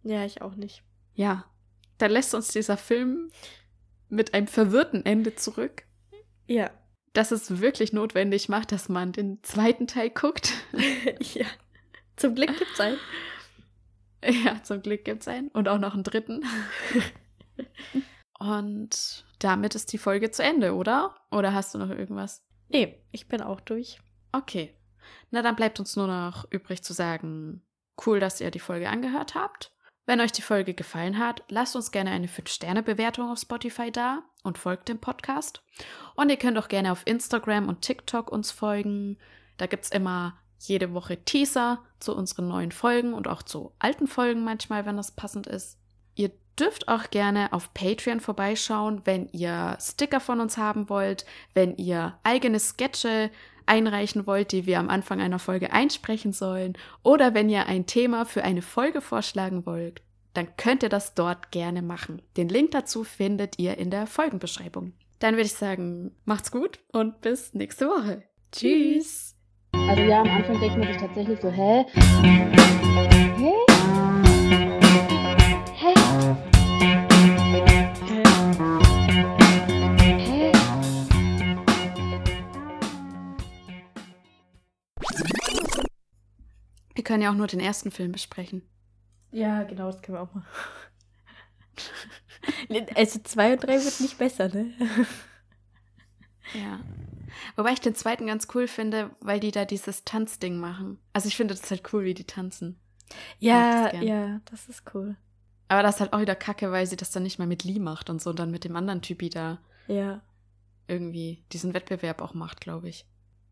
[0.02, 0.82] Ja, ich auch nicht.
[1.14, 1.46] Ja,
[1.98, 3.30] da lässt uns dieser Film
[4.08, 5.84] mit einem verwirrten Ende zurück,
[6.46, 6.70] Ja.
[7.14, 10.52] das es wirklich notwendig macht, dass man den zweiten Teil guckt.
[11.20, 11.46] ja.
[12.16, 12.98] Zum Glück gibt's einen.
[14.44, 16.44] Ja, zum Glück gibt es einen und auch noch einen dritten.
[18.38, 21.16] und damit ist die Folge zu Ende, oder?
[21.30, 22.44] Oder hast du noch irgendwas?
[22.68, 24.00] Nee, ich bin auch durch.
[24.30, 24.74] Okay.
[25.30, 27.62] Na, dann bleibt uns nur noch übrig zu sagen,
[28.06, 29.72] cool, dass ihr die Folge angehört habt.
[30.06, 34.58] Wenn euch die Folge gefallen hat, lasst uns gerne eine 5-Sterne-Bewertung auf Spotify da und
[34.58, 35.62] folgt dem Podcast.
[36.16, 39.18] Und ihr könnt auch gerne auf Instagram und TikTok uns folgen.
[39.58, 44.06] Da gibt es immer jede Woche Teaser zu unseren neuen Folgen und auch zu alten
[44.06, 45.78] Folgen manchmal, wenn das passend ist.
[46.14, 51.76] Ihr dürft auch gerne auf Patreon vorbeischauen, wenn ihr Sticker von uns haben wollt, wenn
[51.76, 53.30] ihr eigene Sketche
[53.66, 58.24] einreichen wollt, die wir am Anfang einer Folge einsprechen sollen, oder wenn ihr ein Thema
[58.24, 60.02] für eine Folge vorschlagen wollt,
[60.34, 62.22] dann könnt ihr das dort gerne machen.
[62.36, 64.92] Den Link dazu findet ihr in der Folgenbeschreibung.
[65.18, 68.24] Dann würde ich sagen, macht's gut und bis nächste Woche.
[68.50, 69.31] Tschüss.
[69.88, 71.84] Also ja, am Anfang denkt man sich tatsächlich so, hä?
[73.36, 73.54] Hä?
[75.74, 75.94] Hä?
[80.18, 80.52] Hä?
[86.94, 88.62] Wir können ja auch nur den ersten Film besprechen.
[89.30, 90.46] Ja, genau, das können wir auch machen.
[92.94, 94.72] also zwei und drei wird nicht besser, ne?
[96.54, 96.80] Ja.
[97.56, 100.98] Wobei ich den zweiten ganz cool finde, weil die da dieses Tanzding machen.
[101.12, 102.78] Also ich finde das halt cool, wie die tanzen.
[103.38, 105.16] Ja, das ja, das ist cool.
[105.68, 107.78] Aber das ist halt auch wieder kacke, weil sie das dann nicht mal mit Lee
[107.78, 109.58] macht und so und dann mit dem anderen Typi da
[109.88, 110.20] Ja.
[110.86, 113.06] irgendwie diesen Wettbewerb auch macht, glaube ich.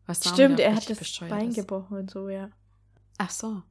[0.05, 1.55] Was Stimmt, er hat das Bein ist.
[1.55, 2.49] gebrochen und so, ja.
[3.17, 3.61] Ach so.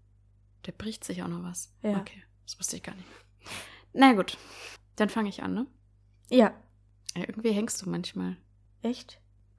[0.66, 1.72] Der bricht sich auch noch was.
[1.82, 1.98] Ja.
[1.98, 3.06] Okay, das wusste ich gar nicht.
[3.92, 4.36] Na gut,
[4.96, 5.66] dann fange ich an, ne?
[6.30, 6.52] Ja.
[7.16, 8.36] Ja, irgendwie hängst du manchmal.
[8.82, 9.18] Echt?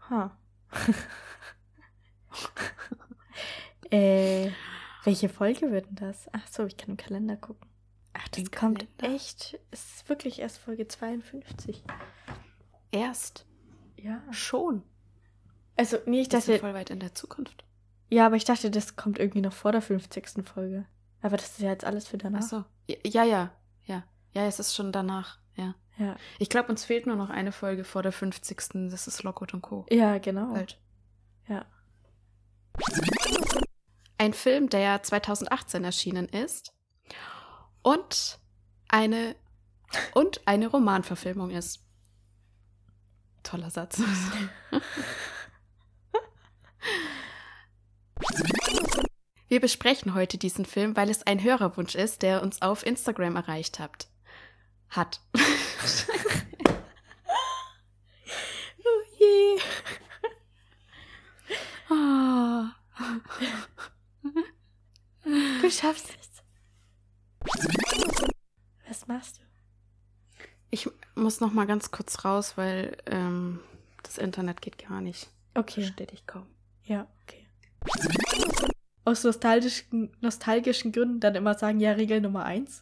[0.10, 0.38] Ha.
[3.92, 4.50] äh,
[5.04, 6.30] welche Folge wird denn das?
[6.34, 7.68] Ach so, ich kann im Kalender gucken.
[8.14, 9.16] Ach, das Im kommt Kalender?
[9.16, 9.60] echt.
[9.72, 11.84] Es ist wirklich erst Folge 52.
[12.92, 13.46] Erst.
[13.98, 14.22] Ja.
[14.32, 14.84] Schon.
[15.78, 16.66] Also, nee, ich Das ist ja dachte.
[16.68, 17.64] voll weit in der Zukunft.
[18.10, 20.46] Ja, aber ich dachte, das kommt irgendwie noch vor der 50.
[20.46, 20.86] Folge.
[21.22, 22.42] Aber das ist ja jetzt alles für danach.
[22.44, 22.64] Ach so.
[23.06, 23.52] Ja, ja,
[23.86, 24.04] ja.
[24.34, 25.40] Ja, es ist schon danach,
[26.02, 26.16] ja.
[26.40, 28.90] Ich glaube, uns fehlt nur noch eine Folge vor der 50.
[28.90, 29.86] Das ist Lockwood und Co.
[29.90, 30.54] Ja, genau.
[30.54, 30.80] Halt.
[31.48, 31.66] Ja.
[34.18, 36.74] Ein Film, der 2018 erschienen ist
[37.84, 38.40] und
[38.88, 39.36] eine
[40.14, 41.86] und eine Romanverfilmung ist.
[43.44, 44.02] Toller Satz.
[49.48, 53.80] Wir besprechen heute diesen Film, weil es ein Hörerwunsch ist, der uns auf Instagram erreicht
[53.80, 54.08] hat.
[54.92, 55.20] Hat.
[58.84, 59.60] Oh je.
[61.90, 62.76] Ah.
[65.62, 66.44] Du schaffst es.
[68.88, 69.42] Was machst du?
[70.70, 73.60] Ich muss noch mal ganz kurz raus, weil ähm,
[74.04, 75.30] das Internet geht gar nicht.
[75.54, 75.84] Okay.
[75.84, 76.48] Verstehe dich kaum.
[76.84, 77.48] Ja, okay.
[79.06, 82.80] Aus nostalgischen, nostalgischen Gründen dann immer sagen, ja, Regel Nummer eins.